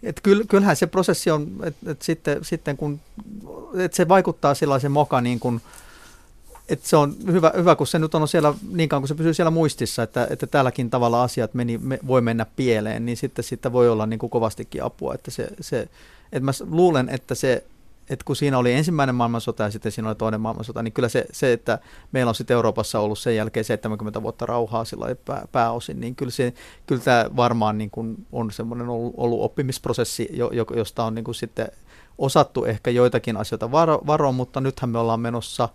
[0.03, 2.99] et kyll, kyllähän se prosessi on, että et sitten, sitten kun,
[3.77, 5.61] et se vaikuttaa sellaisen moka niin kuin
[6.69, 9.33] et se on hyvä, hyvä, kun se nyt on siellä niin kauan, kun se pysyy
[9.33, 13.71] siellä muistissa, että, että tälläkin tavalla asiat meni, me, voi mennä pieleen, niin sitten siitä
[13.71, 15.13] voi olla niin kuin kovastikin apua.
[15.13, 15.89] Että se, se,
[16.31, 17.63] että mä luulen, että se
[18.09, 21.25] että kun siinä oli ensimmäinen maailmansota ja sitten siinä oli toinen maailmansota, niin kyllä se,
[21.31, 21.79] se että
[22.11, 26.31] meillä on sitten Euroopassa ollut sen jälkeen 70 vuotta rauhaa sillä pää, pääosin, niin kyllä,
[26.31, 26.53] se,
[26.87, 31.35] kyllä tämä varmaan niin kuin on semmoinen ollut, ollut oppimisprosessi, jo, josta on niin kuin
[31.35, 31.67] sitten
[32.17, 35.69] osattu ehkä joitakin asioita varo, varo, mutta nythän me ollaan menossa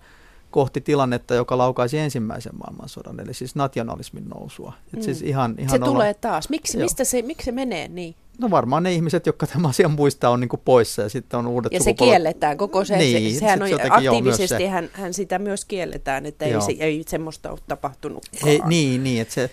[0.53, 4.72] kohti tilannetta, joka laukaisi ensimmäisen maailmansodan, eli siis nationalismin nousua.
[4.86, 5.03] Et mm.
[5.03, 6.48] siis ihan, ihan se olla, tulee taas.
[6.48, 8.14] Miksi, mistä se, miksi se menee niin?
[8.38, 11.72] No varmaan ne ihmiset, jotka tämän asian muistaa, on niin poissa ja sitten on uudet
[11.72, 14.68] Ja se kielletään koko se, niin, se sehän on aktiivisesti, se.
[14.68, 18.22] Hän, hän sitä myös kielletään, että ei, se, ei semmoista ole tapahtunut.
[18.66, 19.50] niin, niin, että se,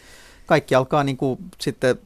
[0.50, 2.00] kaikki alkaa niin kuin sitten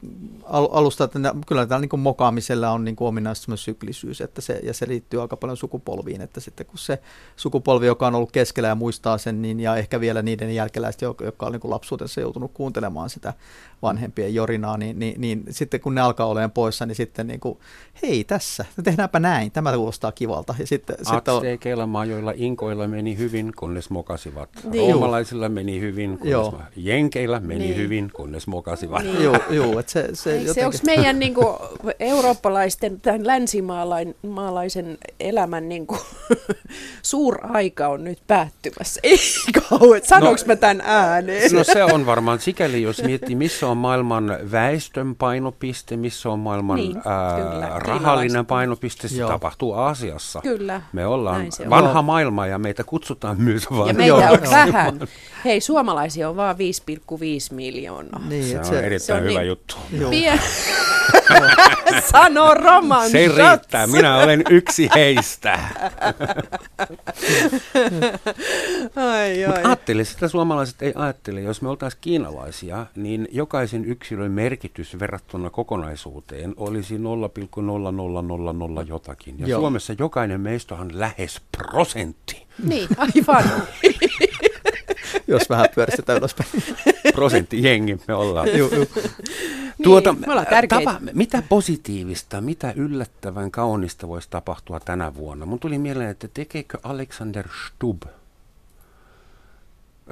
[0.44, 4.60] al- alusta, että kyllä tällä niin kuin mokaamisella on niin kuin ominaista syklisyys, että se,
[4.62, 6.98] ja se liittyy aika paljon sukupolviin, että sitten kun se
[7.36, 11.46] sukupolvi, joka on ollut keskellä ja muistaa sen, niin, ja ehkä vielä niiden jälkeläiset, jotka
[11.46, 13.34] on niin kuin lapsuudessa joutunut kuuntelemaan sitä
[13.84, 17.58] vanhempien jorinaa, niin, niin, niin sitten kun ne alkaa olemaan poissa, niin sitten niin kuin,
[18.02, 20.54] hei tässä, tehdäänpä näin, tämä kuulostaa kivalta.
[20.58, 22.08] Ja sitten, sitten on...
[22.08, 24.48] joilla inkoilla meni hyvin, kunnes mokasivat.
[24.70, 24.92] Niin.
[24.92, 26.60] Roomalaisilla meni hyvin, kunnes Joo.
[26.76, 27.76] jenkeillä meni niin.
[27.76, 29.02] hyvin, kunnes mokasivat.
[29.02, 29.22] Niin.
[29.22, 30.54] Joo, joo, että se, se, jotenkin...
[30.54, 31.46] se onko meidän niin kuin,
[32.00, 36.00] eurooppalaisten, tämän länsimaalaisen elämän niin kuin,
[37.04, 39.00] suuraika on nyt päättymässä?
[39.02, 39.18] Ei
[39.68, 41.52] kauan, sanoinko no, mä tämän ääneen?
[41.52, 46.76] No se on varmaan sikäli, jos miettii, missä on maailman väestön painopiste, missä on maailman
[46.76, 49.28] niin, ää, kyllä, rahallinen painopiste, se Joo.
[49.28, 50.40] tapahtuu Aasiassa.
[50.42, 50.82] Kyllä.
[50.92, 52.04] Me ollaan vanha on.
[52.04, 53.88] maailma ja meitä kutsutaan myös vaan.
[53.88, 55.00] Ja meitä on vähän.
[55.44, 58.20] Hei, suomalaisia on vain 5,5 miljoonaa.
[58.28, 59.76] Niin, se, on se, erittäin se on hyvä niin, juttu.
[60.10, 60.40] Pien...
[62.10, 65.58] Sano roman Se riittää, minä olen yksi heistä.
[68.96, 69.46] ai, ai.
[69.46, 71.40] Mutta ajattele, sitä suomalaiset ei ajattele.
[71.40, 77.02] Jos me oltaisiin kiinalaisia, niin jokaisen yksilön merkitys verrattuna kokonaisuuteen olisi 0,0000
[78.88, 79.34] jotakin.
[79.38, 79.60] Ja Joo.
[79.60, 82.46] Suomessa jokainen meistä on lähes prosentti.
[82.62, 83.44] Niin, aivan.
[85.26, 86.50] jos vähän pyöristetään ylöspäin.
[87.14, 88.58] Prosentti jengi me ollaan.
[88.58, 88.86] Juu, juu.
[89.82, 95.46] Tuota, niin, tapa, mitä positiivista, mitä yllättävän kaunista voisi tapahtua tänä vuonna?
[95.46, 98.02] Mun tuli mieleen, että tekeekö Alexander Stubb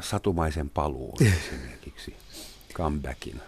[0.01, 2.17] satumaisen paluun esimerkiksi
[2.75, 3.41] comebackin?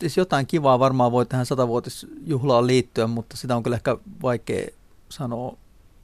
[0.00, 4.66] Siis jotain kivaa varmaan voi tähän satavuotisjuhlaan liittyä, mutta sitä on kyllä ehkä vaikea
[5.08, 5.56] sanoa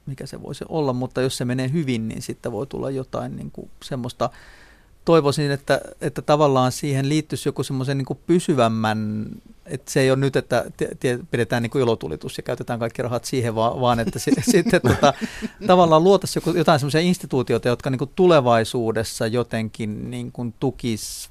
[0.05, 3.51] mikä se voisi olla, mutta jos se menee hyvin, niin sitten voi tulla jotain niin
[3.51, 4.29] kuin semmoista,
[5.05, 9.25] toivoisin, että, että tavallaan siihen liittyisi joku semmoisen niin pysyvämmän,
[9.65, 10.65] että se ei ole nyt, että
[11.31, 15.13] pidetään niin ilotulitus ja käytetään kaikki rahat siihen, vaan, vaan että se, sitten tota,
[15.67, 20.53] tavallaan luotaisiin joku, jotain semmoisia instituutioita, jotka niin tulevaisuudessa jotenkin niin kuin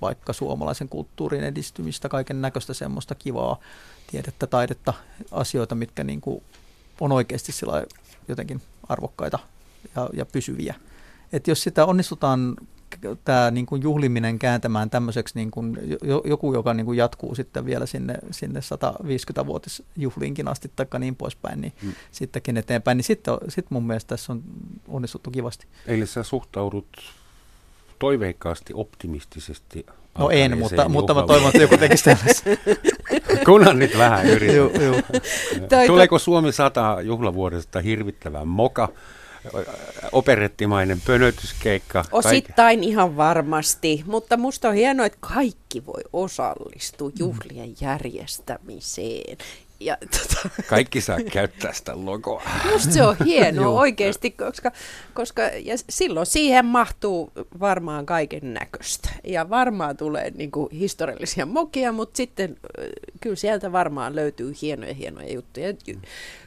[0.01, 3.61] vaikka suomalaisen kulttuurin edistymistä, kaiken näköistä semmoista kivaa
[4.11, 4.93] tiedettä, taidetta,
[5.31, 6.43] asioita, mitkä niin kuin
[7.01, 7.53] on oikeasti
[8.29, 9.39] jotenkin arvokkaita
[9.97, 10.75] ja, ja pysyviä.
[11.33, 12.57] Et jos sitä onnistutaan
[13.25, 15.79] tämä niin kuin juhliminen kääntämään tämmöiseksi niin kuin
[16.25, 21.73] joku, joka niin kuin jatkuu sitten vielä sinne, sinne 150-vuotisjuhliinkin asti tai niin poispäin, niin
[21.83, 21.93] hmm.
[22.11, 24.43] sittenkin eteenpäin, niin sitten sit mun mielestä tässä on
[24.89, 25.67] onnistuttu kivasti.
[25.87, 26.89] Eli sä suhtaudut
[27.99, 29.87] toiveikkaasti, optimistisesti
[30.19, 32.51] No en, mutta, mutta mä toivon, että joku tekisi tällaista.
[33.47, 34.71] Kunhan nyt vähän yritän.
[35.87, 38.89] Tuleeko Suomi 100 juhlavuodesta hirvittävän moka?
[40.13, 42.05] Operettimainen pönötyskeikka.
[42.13, 42.89] Osittain kaikki.
[42.89, 49.37] ihan varmasti, mutta musta on hienoa, että kaikki voi osallistua juhlien järjestämiseen.
[49.81, 52.43] Ja, tota, Kaikki saa käyttää sitä logoa.
[52.73, 54.73] Musta se on hienoa oikeasti, koska,
[55.15, 59.11] koska ja silloin siihen mahtuu varmaan kaiken näköistä.
[59.25, 62.57] Ja varmaan tulee niin kuin, historiallisia mokia, mutta sitten
[63.21, 65.67] kyllä sieltä varmaan löytyy hienoja hienoja juttuja.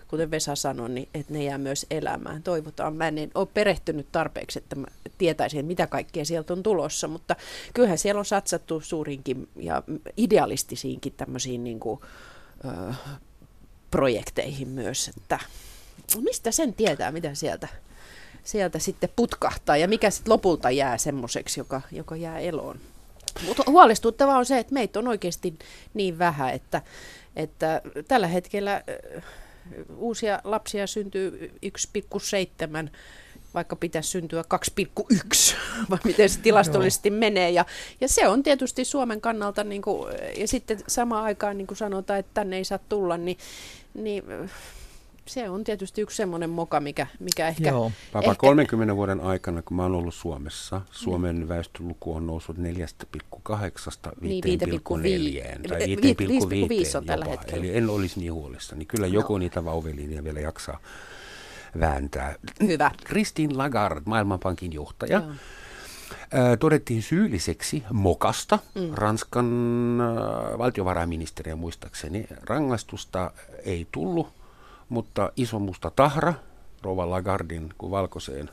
[0.08, 2.44] Kuten Vesa sanoi, niin että ne jää myös elämään.
[2.44, 2.96] Toivotaan.
[2.96, 4.88] Mä en ole perehtynyt tarpeeksi, että mä
[5.18, 7.36] tietäisin, mitä kaikkea sieltä on tulossa, mutta
[7.74, 9.84] kyllähän siellä on satsattu suurinkin ja
[10.18, 12.00] idealistisiinkin tämmöisiin niin kuin,
[13.92, 15.40] projekteihin myös, että
[16.22, 17.68] mistä sen tietää, mitä sieltä,
[18.44, 22.80] sieltä sitten putkahtaa ja mikä sitten lopulta jää semmoiseksi, joka, joka jää eloon.
[23.46, 25.60] Mutta huolestuttavaa on se, että meitä on oikeasti
[25.94, 26.82] niin vähän, että,
[27.36, 28.84] että tällä hetkellä
[29.98, 32.90] uusia lapsia syntyy 1,7
[33.54, 34.44] vaikka pitäisi syntyä
[35.02, 35.56] 2,1,
[35.90, 37.50] vai miten se tilastollisesti menee.
[37.50, 37.66] Ja,
[38.02, 42.20] ja se on tietysti Suomen kannalta, niin kuin, ja sitten samaan aikaan niin kuin sanotaan,
[42.20, 43.38] että tänne ei saa tulla, niin,
[43.94, 44.24] niin
[45.28, 47.70] se on tietysti yksi semmoinen moka, mikä, mikä ehkä...
[47.70, 47.92] Joo.
[48.14, 52.64] Papa, ehkä 30 vuoden aikana, kun mä oon ollut Suomessa, Suomen väestöluku on noussut 4,8
[54.22, 56.52] Niin, 5,4 tai 5,5 on
[57.02, 57.38] 5,5 tällä jopa.
[57.38, 57.66] hetkellä.
[57.66, 58.86] Eli en olisi niin huolissani.
[58.86, 60.80] Kyllä joku niitä vauvelinja vielä jaksaa
[61.80, 62.36] vääntää.
[62.68, 62.92] Hyvä.
[63.06, 65.32] Christine Lagarde, Maailmanpankin johtaja, Joo.
[66.60, 68.90] Todettiin syylliseksi mokasta mm.
[68.94, 69.48] Ranskan
[70.58, 72.28] valtiovarainministeriä muistaakseni.
[72.44, 73.32] Rangaistusta
[73.66, 74.28] ei tullut,
[74.90, 76.34] mutta iso musta tahra
[76.82, 78.50] Rova Lagardin kuin valkoiseen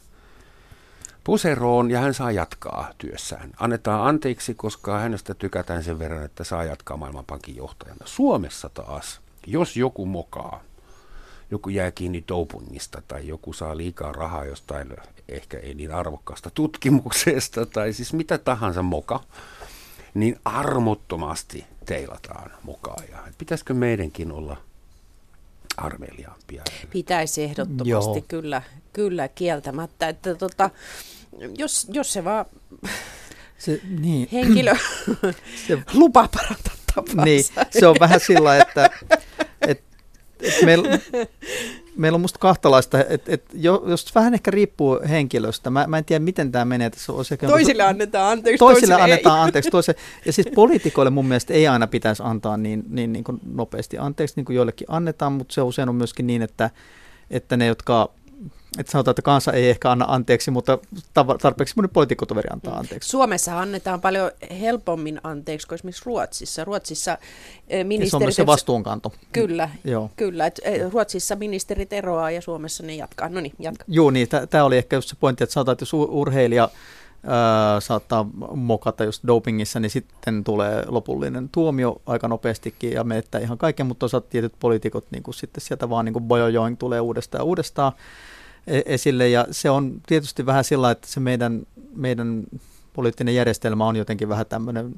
[1.25, 3.51] puseroon ja hän saa jatkaa työssään.
[3.61, 8.01] Annetaan anteeksi, koska hänestä tykätään sen verran, että saa jatkaa Maailmanpankin johtajana.
[8.05, 10.61] Suomessa taas, jos joku mokaa,
[11.51, 14.97] joku jää kiinni dopingista tai joku saa liikaa rahaa jostain
[15.29, 19.21] ehkä ei niin arvokkaasta tutkimuksesta tai siis mitä tahansa moka,
[20.15, 23.05] niin armottomasti teilataan mukaan.
[23.11, 24.57] Ja pitäisikö meidänkin olla
[25.77, 26.63] armeliaampia?
[26.91, 28.25] Pitäisi ehdottomasti Joo.
[28.29, 28.63] kyllä,
[28.93, 30.71] kyllä kieltämättä, että tota,
[31.59, 32.47] jos, jos se vaan
[33.59, 34.75] Se, niin, henkilö
[35.67, 37.25] se, lupaa parantaa tapansa.
[37.25, 38.91] niin, se on vähän sillä, että
[39.69, 39.83] et,
[40.41, 40.89] et meillä,
[41.97, 46.05] meillä on musta kahtalaista, että et, jo- jos vähän ehkä riippuu henkilöstä, mä, mä en
[46.05, 46.91] tiedä miten tämä menee.
[46.91, 49.45] Tässä on sekä Toisille annetaan anteeksi, toisille toisille annetaan ei.
[49.45, 49.71] anteeksi.
[49.75, 53.99] Toisille, ja siis poliitikoille mun mielestä ei aina pitäisi antaa niin, niin, niin kuin nopeasti
[53.99, 56.71] anteeksi, niin kuin joillekin annetaan, mutta se usein on myöskin niin, että,
[57.31, 58.11] että ne, jotka
[58.79, 60.79] että sanotaan, että kansa ei ehkä anna anteeksi, mutta
[61.43, 63.09] tarpeeksi moni poliitikkotoveri antaa anteeksi.
[63.09, 66.65] Suomessa annetaan paljon helpommin anteeksi kuin esimerkiksi Ruotsissa.
[66.65, 67.19] Ruotsissa eh,
[67.69, 68.25] Ja se on ministerit...
[68.27, 69.13] myös se vastuunkanto.
[69.33, 70.11] Kyllä, Joo.
[70.17, 70.47] kyllä.
[70.47, 73.29] Et, eh, Ruotsissa ministerit eroaa ja Suomessa ne jatkaa.
[73.29, 73.85] No niin, jatka.
[73.89, 76.69] Joo, niin tämä oli ehkä just se pointti, että sanotaan, että jos urheilija
[77.27, 83.59] ää, saattaa mokata just dopingissa, niin sitten tulee lopullinen tuomio aika nopeastikin ja menettää ihan
[83.59, 87.41] kaiken, mutta toisaalta tietyt poliitikot niin kuin sitten sieltä vaan niin kuin bojojoing tulee uudestaan
[87.41, 87.93] ja uudestaan
[88.67, 91.63] esille ja se on tietysti vähän sillä, että se meidän,
[91.97, 92.45] meidän
[92.93, 94.95] poliittinen järjestelmä on jotenkin vähän tämmöinen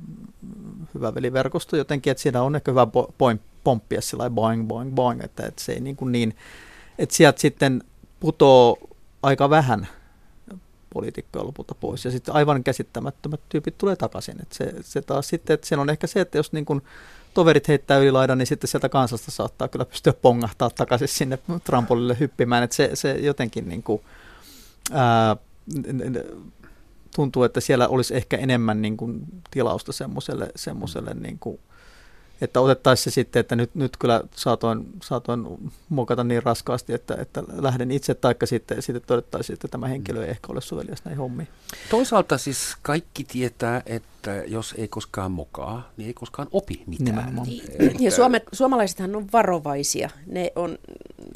[0.95, 5.25] hyvä veliverkosto jotenkin, että siinä on ehkä hyvä po- poim- pomppia sillä boing, boing, boing,
[5.25, 6.37] että, että se ei niin, kuin niin
[6.99, 7.83] että sieltä sitten
[8.21, 8.79] putoo
[9.23, 9.89] aika vähän
[10.95, 12.05] poliitikkoja lopulta pois.
[12.05, 14.43] Ja sitten aivan käsittämättömät tyypit tulee takaisin.
[14.43, 16.83] Et se, se taas sitten, että siellä on ehkä se, että jos niin kun
[17.37, 22.17] toverit heittää yli laidan, niin sitten sieltä kansasta saattaa kyllä pystyä pongahtaa takaisin sinne trampolille
[22.21, 22.63] hyppimään.
[22.63, 24.03] Että se, se jotenkin niin kuin,
[24.93, 25.37] ää,
[27.17, 29.21] tuntuu, että siellä olisi ehkä enemmän niin kuin
[29.51, 31.61] tilausta semmoiselle, semmoiselle niin kuin,
[32.41, 35.47] että otettaisiin se sitten, että nyt, nyt kyllä saatoin, saatoin
[35.89, 40.31] mokata niin raskaasti, että, että lähden itse, taikka sitten, sitten todettaisiin, että tämä henkilö ei
[40.31, 41.49] ehkä ole sovelias näihin hommiin.
[41.91, 47.05] Toisaalta siis kaikki tietää, että jos ei koskaan mokaa, niin ei koskaan opi mitään.
[47.05, 47.49] Nimenomaan.
[48.01, 50.11] Ja Suome, suomalaisethan on varovaisia.
[50.27, 50.79] Ne on,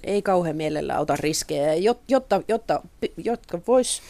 [0.05, 1.75] ei kauhean mielellä ota riskejä.
[2.09, 2.83] Jotta, jotta,
[3.17, 4.03] jotka vois,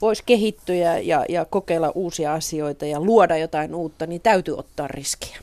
[0.00, 5.38] vois kehittyä ja, ja kokeilla uusia asioita ja luoda jotain uutta, niin täytyy ottaa riskiä.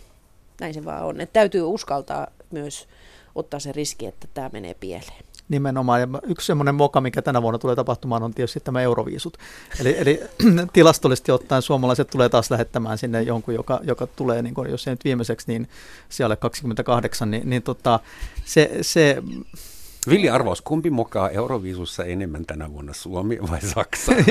[0.62, 1.22] Näin se vaan on.
[1.22, 2.88] Et täytyy uskaltaa myös
[3.36, 5.26] ottaa se riski, että tämä menee pieleen.
[5.50, 6.02] Nimenomaan.
[6.02, 9.38] Ja yksi semmoinen moka, mikä tänä vuonna tulee tapahtumaan, on tietysti tämä euroviisut.
[9.80, 10.22] Eli, eli
[10.74, 14.94] tilastollisesti ottaen suomalaiset tulee taas lähettämään sinne jonkun, joka, joka tulee, niin kuin, jos ei
[14.94, 15.70] nyt viimeiseksi, niin
[16.10, 18.00] siellä 28, niin, niin tota,
[18.46, 19.24] se, se
[20.10, 24.12] Villi Arvaus, kumpi mokaa Euroviisussa enemmän tänä vuonna, Suomi vai Saksa?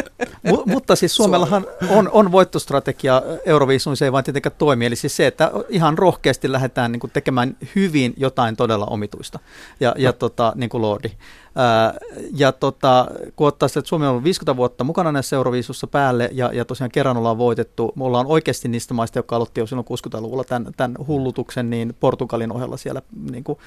[0.48, 4.86] Mu- mutta siis Suomellahan on, on voittostrategia Euroviisuun, se ei vain tietenkään toimi.
[4.86, 9.38] Eli siis se, että ihan rohkeasti lähdetään niin kuin tekemään hyvin jotain todella omituista.
[9.80, 11.10] Ja, ja tota, niin kuin Lordi.
[11.56, 11.94] Ää,
[12.36, 16.30] ja tota, kun ottaa sitä, että Suomi on ollut 50 vuotta mukana näissä Euroviisussa päälle,
[16.32, 19.86] ja, ja tosiaan kerran ollaan voitettu, me ollaan oikeasti niistä maista, jotka aloitti jo silloin
[19.86, 23.58] 60-luvulla tämän, tämän hullutuksen, niin Portugalin ohella siellä, niin kuin,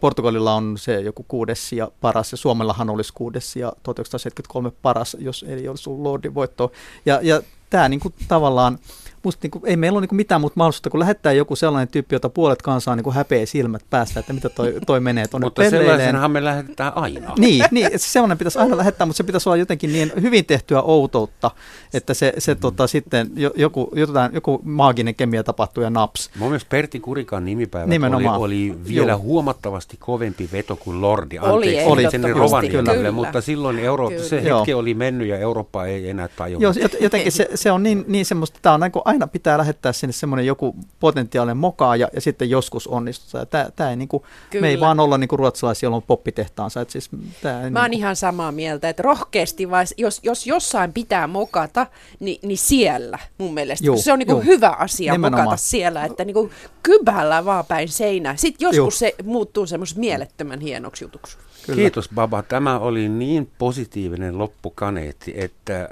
[0.00, 5.44] Portugalilla on se joku kuudes ja paras, ja Suomellahan olisi kuudes ja 1973 paras, jos
[5.48, 6.70] ei olisi ollut Lordin voittoa.
[7.06, 8.78] Ja, ja tämä niin kuin, tavallaan,
[9.22, 11.88] musta niin kuin, ei meillä ole niin kuin mitään muuta mahdollisuutta, kun lähettää joku sellainen
[11.88, 15.46] tyyppi, jota puolet kansaa niin kuin häpeä silmät päästä, että mitä toi, toi menee tuonne
[15.46, 17.34] Mutta sellaisenhan me lähetetään aina.
[17.38, 21.50] Niin, niin sellainen pitäisi aina lähettää, mutta se pitäisi olla jotenkin niin hyvin tehtyä outoutta,
[21.94, 26.30] että se, se tota, sitten jo- joku, jotain, joku maaginen kemia tapahtuu ja naps.
[26.38, 29.18] Mun mielestä Pertti Kurikan nimipäivä oli, oli vielä Joo.
[29.18, 31.38] huomattavasti kovempi veto kuin Lordi.
[31.38, 32.02] Oli Anteeksi, Oli.
[32.10, 33.12] sen ehdottomasti, Rovaniemelle, kyllä.
[33.12, 34.22] mutta silloin Euro, Kyllä.
[34.24, 34.58] se Joo.
[34.60, 36.76] hetki oli mennyt ja Eurooppa ei enää tajunnut.
[36.76, 39.26] Joo, jot- jotenkin se, se on niin, niin semmoista, tämä on niin kuin aina aina
[39.26, 43.46] pitää lähettää sinne semmoinen joku potentiaalinen mokaa ja, ja sitten joskus onnistuu.
[43.46, 44.26] Tää, tää ei niinku,
[44.60, 46.80] me ei vaan olla niinku ruotsalaisia, joilla on poppitehtaansa.
[46.80, 47.10] Et siis,
[47.42, 51.86] tää Mä oon niinku, ihan samaa mieltä, että rohkeasti, vai jos, jos jossain pitää mokata,
[52.20, 53.86] niin, niin siellä mun mielestä.
[53.86, 54.42] Juu, Juu, se on niinku juu.
[54.42, 55.44] hyvä asia Nimenomaan.
[55.44, 56.50] mokata siellä, että niinku
[56.82, 58.36] kybällä vaan päin seinää.
[58.36, 58.90] Sitten joskus Juu.
[58.90, 61.38] se muuttuu semmoisen mielettömän hienoksi jutuksi.
[61.66, 61.76] Kyllä.
[61.76, 62.42] Kiitos Baba.
[62.42, 65.88] Tämä oli niin positiivinen loppukaneetti, että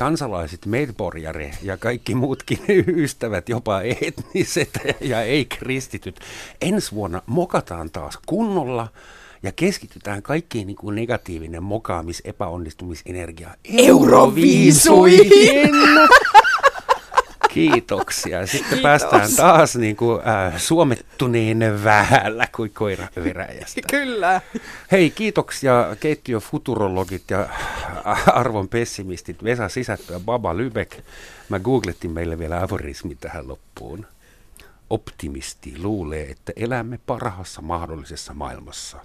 [0.00, 2.58] kansalaiset, medborgare ja kaikki muutkin
[3.04, 4.70] ystävät, jopa etniset
[5.00, 6.20] ja ei-kristityt,
[6.60, 8.88] ensi vuonna mokataan taas kunnolla
[9.42, 15.70] ja keskitytään kaikkiin niin kuin negatiivinen mokaamis, epäonnistumisenergia Euroviisuihin!
[17.54, 18.46] Kiitoksia.
[18.46, 18.82] Sitten Kiitos.
[18.82, 23.80] päästään taas niin kuin, äh, suomettuneen vähällä kuin koira veräjästä.
[23.90, 24.40] Kyllä.
[24.92, 27.48] Hei, kiitoksia keittiöfuturologit ja
[28.26, 31.00] arvon pessimistit Vesa Sisättö ja Baba Lübeck.
[31.48, 34.06] Mä googlettiin meille vielä aforismi tähän loppuun.
[34.90, 38.96] Optimisti luulee, että elämme parhaassa mahdollisessa maailmassa.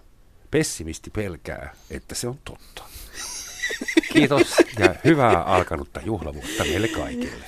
[0.51, 2.83] Pessimisti pelkää, että se on totta.
[4.13, 7.45] Kiitos ja hyvää alkanutta juhlavuotta meille kaikille.